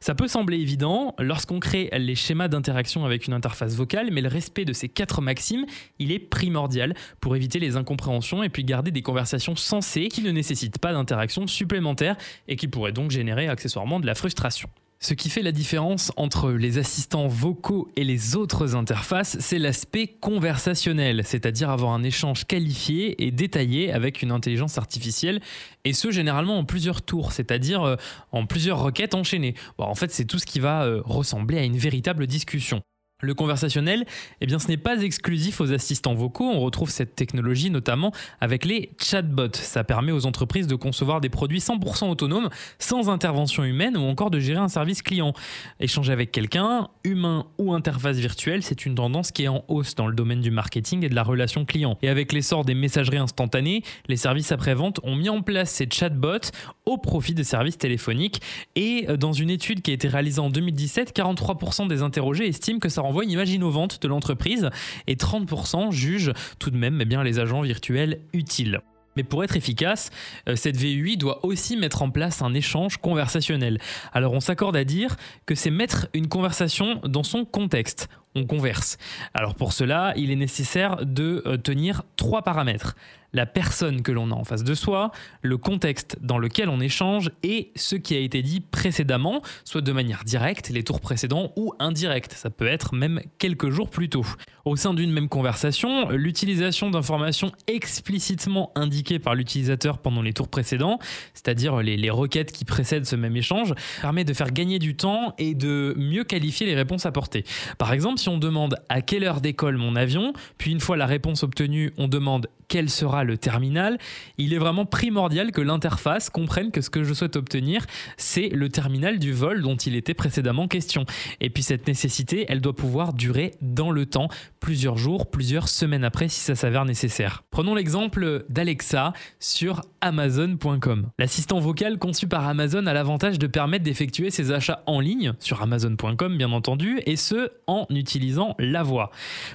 Ça 0.00 0.14
peut 0.14 0.28
sembler 0.28 0.58
évident 0.58 1.14
lorsqu'on 1.18 1.60
crée 1.60 1.90
les 1.92 2.14
schémas 2.14 2.48
d'interaction 2.48 3.04
avec 3.04 3.26
une 3.26 3.32
interface 3.32 3.74
vocale, 3.74 4.10
mais 4.10 4.20
le 4.20 4.28
respect 4.28 4.64
de 4.64 4.72
ces 4.72 4.88
quatre 4.88 5.20
maximes, 5.22 5.66
il 5.98 6.12
est 6.12 6.18
primordial 6.18 6.94
pour 7.20 7.36
éviter 7.36 7.58
les 7.58 7.76
incompréhensions 7.76 8.42
et 8.42 8.48
puis 8.48 8.64
garder 8.64 8.90
des 8.90 9.02
conversations 9.02 9.56
sensées 9.56 10.08
qui 10.08 10.22
ne 10.22 10.30
nécessitent 10.30 10.78
pas 10.78 10.92
d'interaction 10.92 11.46
supplémentaire 11.46 12.16
et 12.48 12.56
qui 12.56 12.68
pourraient 12.68 12.92
donc 12.92 13.10
générer 13.10 13.48
accessoirement 13.48 14.00
de 14.00 14.06
la 14.06 14.14
frustration. 14.14 14.68
Ce 15.02 15.14
qui 15.14 15.30
fait 15.30 15.40
la 15.40 15.50
différence 15.50 16.12
entre 16.16 16.50
les 16.50 16.76
assistants 16.76 17.26
vocaux 17.26 17.90
et 17.96 18.04
les 18.04 18.36
autres 18.36 18.76
interfaces, 18.76 19.38
c'est 19.40 19.58
l'aspect 19.58 20.06
conversationnel, 20.06 21.22
c'est-à-dire 21.24 21.70
avoir 21.70 21.92
un 21.92 22.02
échange 22.02 22.44
qualifié 22.44 23.24
et 23.24 23.30
détaillé 23.30 23.94
avec 23.94 24.20
une 24.20 24.30
intelligence 24.30 24.76
artificielle, 24.76 25.40
et 25.84 25.94
ce 25.94 26.10
généralement 26.10 26.58
en 26.58 26.66
plusieurs 26.66 27.00
tours, 27.00 27.32
c'est-à-dire 27.32 27.82
euh, 27.82 27.96
en 28.32 28.44
plusieurs 28.44 28.82
requêtes 28.82 29.14
enchaînées. 29.14 29.54
en 29.78 29.94
fait, 29.94 30.12
c'est 30.12 30.26
tout 30.26 30.38
ce 30.38 30.44
qui 30.44 30.60
va 30.60 30.84
euh, 30.84 31.00
ressembler 31.02 31.56
à 31.56 31.64
une 31.64 31.78
véritable 31.78 32.26
discussion. 32.26 32.82
Le 33.20 33.34
conversationnel, 33.34 34.06
eh 34.40 34.46
bien, 34.46 34.58
ce 34.58 34.68
n'est 34.68 34.76
pas 34.76 35.02
exclusif 35.02 35.60
aux 35.60 35.72
assistants 35.72 36.14
vocaux. 36.14 36.44
On 36.44 36.60
retrouve 36.60 36.90
cette 36.90 37.14
technologie 37.14 37.70
notamment 37.70 38.12
avec 38.40 38.64
les 38.64 38.92
chatbots. 38.98 39.54
Ça 39.54 39.84
permet 39.84 40.12
aux 40.12 40.26
entreprises 40.26 40.66
de 40.66 40.74
concevoir 40.74 41.20
des 41.20 41.28
produits 41.28 41.58
100% 41.58 42.08
autonomes, 42.08 42.48
sans 42.78 43.10
intervention 43.10 43.64
humaine 43.64 43.96
ou 43.96 44.02
encore 44.02 44.30
de 44.30 44.40
gérer 44.40 44.60
un 44.60 44.68
service 44.68 45.02
client. 45.02 45.34
Échanger 45.80 46.12
avec 46.12 46.32
quelqu'un, 46.32 46.88
humain 47.04 47.46
ou 47.58 47.74
interface 47.74 48.16
virtuelle, 48.16 48.62
c'est 48.62 48.86
une 48.86 48.94
tendance 48.94 49.32
qui 49.32 49.44
est 49.44 49.48
en 49.48 49.64
hausse 49.68 49.94
dans 49.94 50.06
le 50.06 50.14
domaine 50.14 50.40
du 50.40 50.50
marketing 50.50 51.04
et 51.04 51.08
de 51.08 51.14
la 51.14 51.22
relation 51.22 51.64
client. 51.64 51.98
Et 52.02 52.08
avec 52.08 52.32
l'essor 52.32 52.64
des 52.64 52.74
messageries 52.74 53.18
instantanées, 53.18 53.82
les 54.08 54.16
services 54.16 54.52
après-vente 54.52 55.00
ont 55.02 55.16
mis 55.16 55.28
en 55.28 55.42
place 55.42 55.70
ces 55.70 55.88
chatbots 55.90 56.50
au 56.86 56.98
profit 56.98 57.34
des 57.34 57.44
services 57.44 57.78
téléphoniques. 57.78 58.40
Et 58.76 59.06
euh, 59.08 59.16
dans 59.16 59.32
une 59.32 59.50
étude 59.50 59.82
qui 59.82 59.90
a 59.90 59.94
été 59.94 60.08
réalisée 60.08 60.40
en 60.40 60.50
2017, 60.50 61.14
43% 61.14 61.88
des 61.88 62.02
interrogés 62.02 62.48
estiment 62.48 62.78
que 62.78 62.88
ça 62.88 63.02
envoie 63.10 63.24
une 63.24 63.30
image 63.30 63.50
innovante 63.50 64.00
de 64.02 64.08
l'entreprise 64.08 64.70
et 65.06 65.16
30% 65.16 65.92
jugent 65.92 66.32
tout 66.58 66.70
de 66.70 66.76
même 66.76 67.00
eh 67.00 67.24
les 67.24 67.38
agents 67.38 67.60
virtuels 67.60 68.20
utiles. 68.32 68.80
Mais 69.16 69.24
pour 69.24 69.42
être 69.42 69.56
efficace, 69.56 70.10
euh, 70.48 70.54
cette 70.54 70.76
VUI 70.76 71.16
doit 71.16 71.44
aussi 71.44 71.76
mettre 71.76 72.02
en 72.02 72.10
place 72.10 72.42
un 72.42 72.54
échange 72.54 72.98
conversationnel. 72.98 73.78
Alors 74.12 74.32
on 74.32 74.40
s'accorde 74.40 74.76
à 74.76 74.84
dire 74.84 75.16
que 75.46 75.54
c'est 75.54 75.70
mettre 75.70 76.08
une 76.14 76.28
conversation 76.28 77.00
dans 77.04 77.24
son 77.24 77.44
contexte. 77.44 78.08
On 78.34 78.46
converse. 78.46 78.96
Alors 79.34 79.54
pour 79.54 79.72
cela, 79.72 80.12
il 80.16 80.30
est 80.30 80.36
nécessaire 80.36 81.04
de 81.04 81.42
euh, 81.46 81.56
tenir 81.56 82.02
trois 82.16 82.42
paramètres 82.42 82.94
la 83.32 83.46
personne 83.46 84.02
que 84.02 84.12
l'on 84.12 84.30
a 84.30 84.34
en 84.34 84.44
face 84.44 84.64
de 84.64 84.74
soi, 84.74 85.12
le 85.42 85.56
contexte 85.56 86.18
dans 86.20 86.38
lequel 86.38 86.68
on 86.68 86.80
échange 86.80 87.30
et 87.42 87.72
ce 87.76 87.96
qui 87.96 88.14
a 88.14 88.18
été 88.18 88.42
dit 88.42 88.60
précédemment, 88.60 89.42
soit 89.64 89.80
de 89.80 89.92
manière 89.92 90.24
directe, 90.24 90.70
les 90.70 90.82
tours 90.82 91.00
précédents, 91.00 91.52
ou 91.56 91.72
indirecte. 91.78 92.32
Ça 92.32 92.50
peut 92.50 92.66
être 92.66 92.94
même 92.94 93.20
quelques 93.38 93.70
jours 93.70 93.90
plus 93.90 94.08
tôt. 94.08 94.26
Au 94.64 94.76
sein 94.76 94.94
d'une 94.94 95.12
même 95.12 95.28
conversation, 95.28 96.10
l'utilisation 96.10 96.90
d'informations 96.90 97.52
explicitement 97.66 98.72
indiquées 98.74 99.18
par 99.18 99.34
l'utilisateur 99.34 99.98
pendant 99.98 100.22
les 100.22 100.32
tours 100.32 100.48
précédents, 100.48 100.98
c'est-à-dire 101.34 101.78
les, 101.78 101.96
les 101.96 102.10
requêtes 102.10 102.52
qui 102.52 102.64
précèdent 102.64 103.06
ce 103.06 103.16
même 103.16 103.36
échange, 103.36 103.74
permet 104.00 104.24
de 104.24 104.34
faire 104.34 104.50
gagner 104.50 104.78
du 104.78 104.96
temps 104.96 105.34
et 105.38 105.54
de 105.54 105.94
mieux 105.96 106.24
qualifier 106.24 106.66
les 106.66 106.74
réponses 106.74 107.06
apportées. 107.06 107.44
Par 107.78 107.92
exemple, 107.92 108.19
si 108.20 108.28
on 108.28 108.38
demande 108.38 108.76
à 108.88 109.02
quelle 109.02 109.24
heure 109.24 109.40
décolle 109.40 109.76
mon 109.76 109.96
avion, 109.96 110.32
puis 110.58 110.70
une 110.70 110.80
fois 110.80 110.96
la 110.96 111.06
réponse 111.06 111.42
obtenue, 111.42 111.92
on 111.98 112.06
demande 112.06 112.46
quel 112.70 112.88
sera 112.88 113.24
le 113.24 113.36
terminal, 113.36 113.98
il 114.38 114.54
est 114.54 114.58
vraiment 114.58 114.86
primordial 114.86 115.50
que 115.50 115.60
l'interface 115.60 116.30
comprenne 116.30 116.70
que 116.70 116.80
ce 116.80 116.88
que 116.88 117.02
je 117.02 117.12
souhaite 117.12 117.34
obtenir, 117.34 117.84
c'est 118.16 118.48
le 118.48 118.68
terminal 118.68 119.18
du 119.18 119.32
vol 119.32 119.60
dont 119.60 119.74
il 119.74 119.96
était 119.96 120.14
précédemment 120.14 120.68
question. 120.68 121.04
Et 121.40 121.50
puis 121.50 121.64
cette 121.64 121.88
nécessité, 121.88 122.46
elle 122.48 122.60
doit 122.60 122.76
pouvoir 122.76 123.12
durer 123.12 123.54
dans 123.60 123.90
le 123.90 124.06
temps, 124.06 124.28
plusieurs 124.60 124.98
jours, 124.98 125.30
plusieurs 125.30 125.68
semaines 125.68 126.04
après 126.04 126.28
si 126.28 126.38
ça 126.38 126.54
s'avère 126.54 126.84
nécessaire. 126.84 127.42
Prenons 127.50 127.74
l'exemple 127.74 128.44
d'Alexa 128.48 129.14
sur 129.40 129.80
Amazon.com. 130.00 131.08
L'assistant 131.18 131.58
vocal 131.58 131.98
conçu 131.98 132.28
par 132.28 132.46
Amazon 132.46 132.86
a 132.86 132.92
l'avantage 132.92 133.40
de 133.40 133.48
permettre 133.48 133.84
d'effectuer 133.84 134.30
ses 134.30 134.52
achats 134.52 134.84
en 134.86 135.00
ligne, 135.00 135.32
sur 135.40 135.60
Amazon.com 135.60 136.36
bien 136.36 136.52
entendu, 136.52 137.00
et 137.04 137.16
ce 137.16 137.50
en 137.66 137.86
utilisant 137.90 138.09
la 138.58 138.82
voix. 138.82 139.10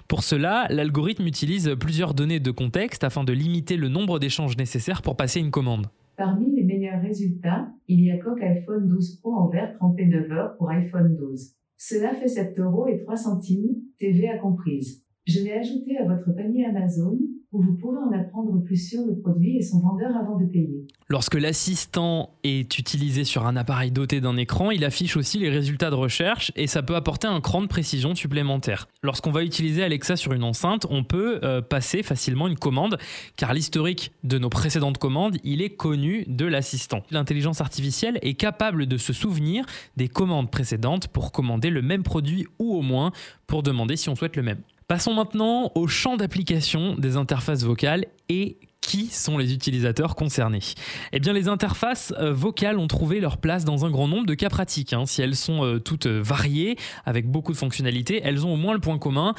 Pour 0.08 0.24
cela, 0.24 0.68
l'algorithme 0.70 1.26
utilise 1.26 1.76
plusieurs 1.80 2.14
données 2.14 2.40
de 2.40 2.52
contexte 2.52 3.04
afin 3.04 3.24
de 3.24 3.34
limiter 3.34 3.78
le 3.78 3.90
nombre 3.90 4.20
d'échanges 4.20 4.58
nécessaires 4.58 5.02
pour 5.02 5.18
passer 5.18 5.40
une 5.40 5.52
commande. 5.52 5.88
Parmi 6.18 6.56
les 6.56 6.64
meilleurs 6.64 7.02
résultats, 7.02 7.68
il 7.88 8.02
y 8.02 8.12
a 8.12 8.18
Coq 8.18 8.42
iPhone 8.42 8.88
12 8.88 9.20
Pro 9.20 9.34
en 9.34 9.50
vert 9.50 9.74
39 9.78 10.32
heures 10.32 10.58
pour 10.58 10.70
iPhone 10.70 11.16
12. 11.18 11.56
Cela 11.78 12.14
fait 12.16 12.30
7 12.30 12.58
euros 12.60 12.88
et 12.88 12.98
3 13.04 13.18
centimes, 13.18 13.76
TVA 14.00 14.38
comprise. 14.38 15.04
Je 15.26 15.40
l'ai 15.40 15.54
ajouté 15.54 15.98
à 15.98 16.06
votre 16.06 16.32
panier 16.34 16.66
Amazon 16.66 17.18
vous 17.62 17.74
pourrez 17.74 17.98
en 17.98 18.12
apprendre 18.12 18.62
plus 18.64 18.90
sur 18.90 19.06
le 19.06 19.16
produit 19.16 19.58
et 19.58 19.62
son 19.62 19.80
vendeur 19.80 20.16
avant 20.16 20.38
de 20.38 20.46
payer. 20.46 20.88
Lorsque 21.08 21.36
l'assistant 21.36 22.32
est 22.44 22.78
utilisé 22.78 23.24
sur 23.24 23.46
un 23.46 23.56
appareil 23.56 23.92
doté 23.92 24.22
d'un 24.22 24.38
écran, 24.38 24.72
il 24.72 24.84
affiche 24.84 25.18
aussi 25.18 25.40
les 25.40 25.50
résultats 25.50 25.90
de 25.90 25.96
recherche 25.96 26.52
et 26.56 26.68
ça 26.68 26.84
peut 26.84 26.96
apporter 26.96 27.28
un 27.28 27.42
cran 27.42 27.62
de 27.62 27.68
précision 27.68 28.16
supplémentaire. 28.16 28.88
Lorsqu'on 29.04 29.32
va 29.32 29.44
utiliser 29.44 29.84
Alexa 29.84 30.16
sur 30.16 30.34
une 30.34 30.44
enceinte, 30.44 30.86
on 30.90 31.04
peut 31.04 31.40
euh, 31.44 31.62
passer 31.62 32.04
facilement 32.04 32.48
une 32.48 32.58
commande 32.58 32.98
car 33.36 33.54
l'historique 33.54 34.12
de 34.24 34.38
nos 34.38 34.50
précédentes 34.50 34.98
commandes, 34.98 35.38
il 35.44 35.62
est 35.62 35.70
connu 35.70 36.26
de 36.28 36.46
l'assistant. 36.46 37.04
L'intelligence 37.12 37.62
artificielle 37.62 38.20
est 38.22 38.34
capable 38.34 38.86
de 38.88 38.98
se 38.98 39.14
souvenir 39.14 39.66
des 39.98 40.08
commandes 40.08 40.50
précédentes 40.50 41.08
pour 41.08 41.32
commander 41.32 41.70
le 41.70 41.82
même 41.82 42.04
produit 42.04 42.48
ou 42.60 42.76
au 42.76 42.82
moins 42.82 43.12
pour 43.48 43.64
demander 43.64 43.96
si 43.96 44.10
on 44.10 44.16
souhaite 44.16 44.36
le 44.36 44.44
même. 44.44 44.62
Passons 44.88 45.14
maintenant 45.14 45.72
au 45.74 45.88
champ 45.88 46.16
d'application 46.16 46.96
des 46.96 47.18
interfaces 47.18 47.64
vocales 47.64 48.06
et 48.30 48.60
qui 48.96 49.08
sont 49.08 49.38
les 49.38 49.54
utilisateurs 49.54 50.16
concernés 50.16 50.62
Eh 51.12 51.20
bien, 51.20 51.34
les 51.34 51.50
interfaces 51.50 52.14
euh, 52.18 52.32
vocales 52.32 52.80
ont 52.80 52.88
trouvé 52.88 53.20
leur 53.20 53.40
place 53.40 53.66
dans 53.66 53.84
un 53.84 53.92
grand 53.92 54.08
nombre 54.08 54.26
de 54.26 54.36
cas 54.36 54.48
pratiques. 54.48 54.94
Hein. 54.94 55.06
Si 55.06 55.22
elles 55.22 55.36
sont 55.36 55.66
euh, 55.66 55.80
toutes 55.80 56.06
euh, 56.06 56.22
variées, 56.24 56.78
avec 57.06 57.30
beaucoup 57.30 57.52
de 57.52 57.58
fonctionnalités, 57.58 58.22
elles 58.24 58.46
ont 58.46 58.54
au 58.54 58.56
moins 58.56 58.74
le 58.74 58.80
point 58.80 58.98
commun 58.98 59.34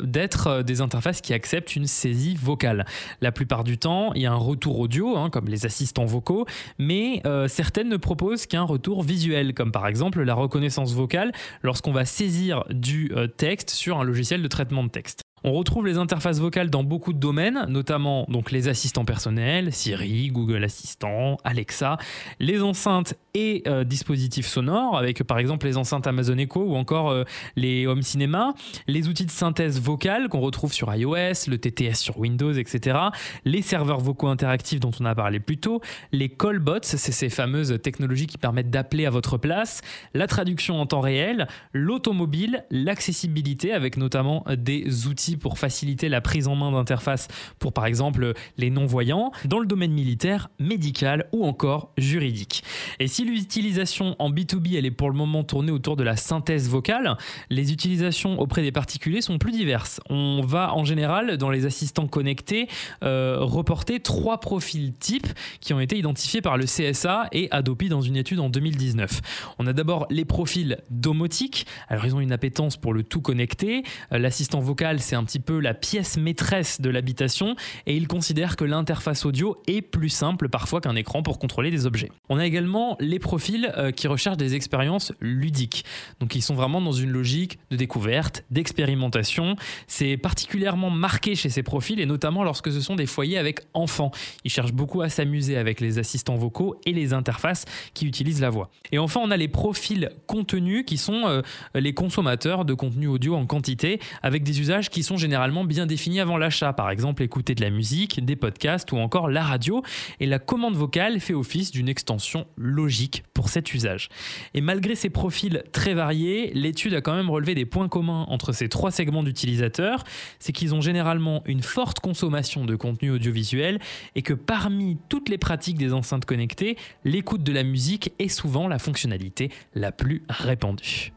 d'être 0.00 0.62
des 0.62 0.80
interfaces 0.80 1.20
qui 1.20 1.32
acceptent 1.32 1.76
une 1.76 1.86
saisie 1.86 2.34
vocale. 2.34 2.84
La 3.20 3.32
plupart 3.32 3.64
du 3.64 3.78
temps, 3.78 4.12
il 4.14 4.22
y 4.22 4.26
a 4.26 4.32
un 4.32 4.36
retour 4.36 4.78
audio, 4.78 5.16
hein, 5.16 5.30
comme 5.30 5.46
les 5.46 5.66
assistants 5.66 6.04
vocaux, 6.04 6.46
mais 6.78 7.22
certaines 7.48 7.88
ne 7.88 7.96
proposent 7.96 8.46
qu'un 8.46 8.62
retour 8.62 9.02
visuel, 9.02 9.54
comme 9.54 9.72
par 9.72 9.86
exemple 9.86 10.22
la 10.22 10.34
reconnaissance 10.34 10.92
vocale 10.92 11.32
lorsqu'on 11.62 11.92
va 11.92 12.04
saisir 12.04 12.64
du 12.70 13.12
texte 13.36 13.70
sur 13.70 13.98
un 13.98 14.04
logiciel 14.04 14.42
de 14.42 14.48
traitement 14.48 14.84
de 14.84 14.90
texte. 14.90 15.27
On 15.44 15.52
retrouve 15.52 15.86
les 15.86 15.98
interfaces 15.98 16.40
vocales 16.40 16.70
dans 16.70 16.82
beaucoup 16.82 17.12
de 17.12 17.18
domaines, 17.18 17.66
notamment 17.68 18.26
donc 18.28 18.50
les 18.50 18.68
assistants 18.68 19.04
personnels, 19.04 19.72
Siri, 19.72 20.28
Google 20.28 20.64
Assistant, 20.64 21.36
Alexa, 21.44 21.96
les 22.40 22.62
enceintes 22.62 23.14
et 23.34 23.62
euh, 23.66 23.84
dispositifs 23.84 24.46
sonores, 24.46 24.96
avec 24.96 25.22
par 25.22 25.38
exemple 25.38 25.66
les 25.66 25.76
enceintes 25.76 26.06
Amazon 26.06 26.38
Echo 26.38 26.60
ou 26.60 26.74
encore 26.74 27.10
euh, 27.10 27.24
les 27.56 27.86
home 27.86 28.02
cinéma, 28.02 28.54
les 28.86 29.08
outils 29.08 29.26
de 29.26 29.30
synthèse 29.30 29.80
vocale 29.80 30.28
qu'on 30.28 30.40
retrouve 30.40 30.72
sur 30.72 30.92
iOS, 30.92 31.48
le 31.48 31.56
TTS 31.56 31.94
sur 31.94 32.18
Windows, 32.18 32.52
etc., 32.52 32.98
les 33.44 33.62
serveurs 33.62 34.00
vocaux 34.00 34.28
interactifs 34.28 34.80
dont 34.80 34.90
on 35.00 35.04
a 35.04 35.14
parlé 35.14 35.40
plus 35.40 35.58
tôt, 35.58 35.80
les 36.12 36.28
callbots, 36.28 36.78
c'est 36.82 36.98
ces 36.98 37.28
fameuses 37.28 37.78
technologies 37.82 38.26
qui 38.26 38.38
permettent 38.38 38.70
d'appeler 38.70 39.06
à 39.06 39.10
votre 39.10 39.38
place, 39.38 39.82
la 40.14 40.26
traduction 40.26 40.80
en 40.80 40.86
temps 40.86 41.00
réel, 41.00 41.46
l'automobile, 41.72 42.64
l'accessibilité 42.70 43.72
avec 43.72 43.96
notamment 43.96 44.44
des 44.56 45.06
outils 45.06 45.27
pour 45.36 45.58
faciliter 45.58 46.08
la 46.08 46.20
prise 46.20 46.48
en 46.48 46.56
main 46.56 46.72
d'interfaces 46.72 47.28
pour 47.58 47.72
par 47.72 47.86
exemple 47.86 48.34
les 48.56 48.70
non-voyants, 48.70 49.32
dans 49.44 49.58
le 49.58 49.66
domaine 49.66 49.92
militaire, 49.92 50.50
médical 50.58 51.28
ou 51.32 51.44
encore 51.44 51.92
juridique. 51.98 52.62
Et 52.98 53.06
si 53.06 53.24
l'utilisation 53.24 54.16
en 54.18 54.30
B2B 54.30 54.76
elle 54.76 54.86
est 54.86 54.90
pour 54.90 55.10
le 55.10 55.16
moment 55.16 55.44
tournée 55.44 55.72
autour 55.72 55.96
de 55.96 56.02
la 56.02 56.16
synthèse 56.16 56.68
vocale, 56.68 57.16
les 57.50 57.72
utilisations 57.72 58.38
auprès 58.40 58.62
des 58.62 58.72
particuliers 58.72 59.20
sont 59.20 59.38
plus 59.38 59.52
diverses. 59.52 60.00
On 60.08 60.42
va 60.42 60.74
en 60.74 60.84
général 60.84 61.36
dans 61.36 61.50
les 61.50 61.66
assistants 61.66 62.06
connectés 62.06 62.68
euh, 63.02 63.38
reporter 63.40 64.00
trois 64.00 64.40
profils 64.40 64.92
types 64.94 65.28
qui 65.60 65.72
ont 65.74 65.80
été 65.80 65.98
identifiés 65.98 66.40
par 66.40 66.56
le 66.56 66.64
CSA 66.64 67.28
et 67.32 67.48
Adopi 67.50 67.88
dans 67.88 68.00
une 68.00 68.16
étude 68.16 68.40
en 68.40 68.48
2019. 68.48 69.54
On 69.58 69.66
a 69.66 69.72
d'abord 69.72 70.06
les 70.10 70.24
profils 70.24 70.78
domotiques. 70.90 71.66
Alors 71.88 72.06
ils 72.06 72.14
ont 72.14 72.20
une 72.20 72.32
appétence 72.32 72.76
pour 72.76 72.92
le 72.92 73.02
tout 73.02 73.20
connecté. 73.20 73.82
Euh, 74.12 74.18
l'assistant 74.18 74.60
vocal 74.60 75.00
c'est 75.00 75.16
un 75.18 75.24
petit 75.24 75.40
peu 75.40 75.60
la 75.60 75.74
pièce 75.74 76.16
maîtresse 76.16 76.80
de 76.80 76.90
l'habitation 76.90 77.56
et 77.86 77.96
ils 77.96 78.08
considèrent 78.08 78.56
que 78.56 78.64
l'interface 78.64 79.26
audio 79.26 79.60
est 79.66 79.82
plus 79.82 80.08
simple 80.08 80.48
parfois 80.48 80.80
qu'un 80.80 80.96
écran 80.96 81.22
pour 81.22 81.38
contrôler 81.38 81.70
des 81.70 81.86
objets. 81.86 82.10
On 82.28 82.38
a 82.38 82.46
également 82.46 82.96
les 83.00 83.18
profils 83.18 83.72
euh, 83.76 83.90
qui 83.90 84.08
recherchent 84.08 84.36
des 84.36 84.54
expériences 84.54 85.12
ludiques. 85.20 85.84
Donc 86.20 86.34
ils 86.34 86.42
sont 86.42 86.54
vraiment 86.54 86.80
dans 86.80 86.92
une 86.92 87.10
logique 87.10 87.58
de 87.70 87.76
découverte, 87.76 88.44
d'expérimentation. 88.50 89.56
C'est 89.86 90.16
particulièrement 90.16 90.90
marqué 90.90 91.34
chez 91.34 91.48
ces 91.48 91.62
profils 91.62 92.00
et 92.00 92.06
notamment 92.06 92.44
lorsque 92.44 92.72
ce 92.72 92.80
sont 92.80 92.96
des 92.96 93.06
foyers 93.06 93.38
avec 93.38 93.60
enfants. 93.74 94.10
Ils 94.44 94.50
cherchent 94.50 94.72
beaucoup 94.72 95.02
à 95.02 95.08
s'amuser 95.08 95.56
avec 95.56 95.80
les 95.80 95.98
assistants 95.98 96.36
vocaux 96.36 96.80
et 96.86 96.92
les 96.92 97.12
interfaces 97.12 97.64
qui 97.94 98.06
utilisent 98.06 98.40
la 98.40 98.50
voix. 98.50 98.70
Et 98.92 98.98
enfin, 98.98 99.20
on 99.22 99.30
a 99.30 99.36
les 99.36 99.48
profils 99.48 100.10
contenus 100.26 100.84
qui 100.86 100.96
sont 100.96 101.26
euh, 101.26 101.42
les 101.74 101.94
consommateurs 101.94 102.64
de 102.64 102.74
contenu 102.74 103.06
audio 103.06 103.34
en 103.34 103.46
quantité 103.46 104.00
avec 104.22 104.42
des 104.42 104.60
usages 104.60 104.90
qui 104.90 105.02
sont 105.08 105.16
généralement 105.16 105.64
bien 105.64 105.86
définis 105.86 106.20
avant 106.20 106.36
l'achat. 106.36 106.72
Par 106.72 106.90
exemple, 106.90 107.22
écouter 107.22 107.54
de 107.54 107.62
la 107.62 107.70
musique, 107.70 108.24
des 108.24 108.36
podcasts 108.36 108.92
ou 108.92 108.98
encore 108.98 109.28
la 109.28 109.42
radio. 109.42 109.82
Et 110.20 110.26
la 110.26 110.38
commande 110.38 110.74
vocale 110.74 111.18
fait 111.18 111.34
office 111.34 111.70
d'une 111.70 111.88
extension 111.88 112.46
logique 112.56 113.24
pour 113.32 113.48
cet 113.48 113.72
usage. 113.72 114.10
Et 114.54 114.60
malgré 114.60 114.94
ces 114.94 115.10
profils 115.10 115.62
très 115.72 115.94
variés, 115.94 116.52
l'étude 116.54 116.94
a 116.94 117.00
quand 117.00 117.14
même 117.14 117.30
relevé 117.30 117.54
des 117.54 117.64
points 117.64 117.88
communs 117.88 118.26
entre 118.28 118.52
ces 118.52 118.68
trois 118.68 118.90
segments 118.90 119.22
d'utilisateurs. 119.22 120.04
C'est 120.38 120.52
qu'ils 120.52 120.74
ont 120.74 120.82
généralement 120.82 121.42
une 121.46 121.62
forte 121.62 122.00
consommation 122.00 122.66
de 122.66 122.76
contenu 122.76 123.10
audiovisuel 123.10 123.78
et 124.14 124.22
que 124.22 124.34
parmi 124.34 124.98
toutes 125.08 125.30
les 125.30 125.38
pratiques 125.38 125.78
des 125.78 125.94
enceintes 125.94 126.26
connectées, 126.26 126.76
l'écoute 127.04 127.42
de 127.42 127.52
la 127.52 127.62
musique 127.62 128.12
est 128.18 128.28
souvent 128.28 128.68
la 128.68 128.78
fonctionnalité 128.78 129.50
la 129.74 129.90
plus 129.90 130.22
répandue. 130.28 131.12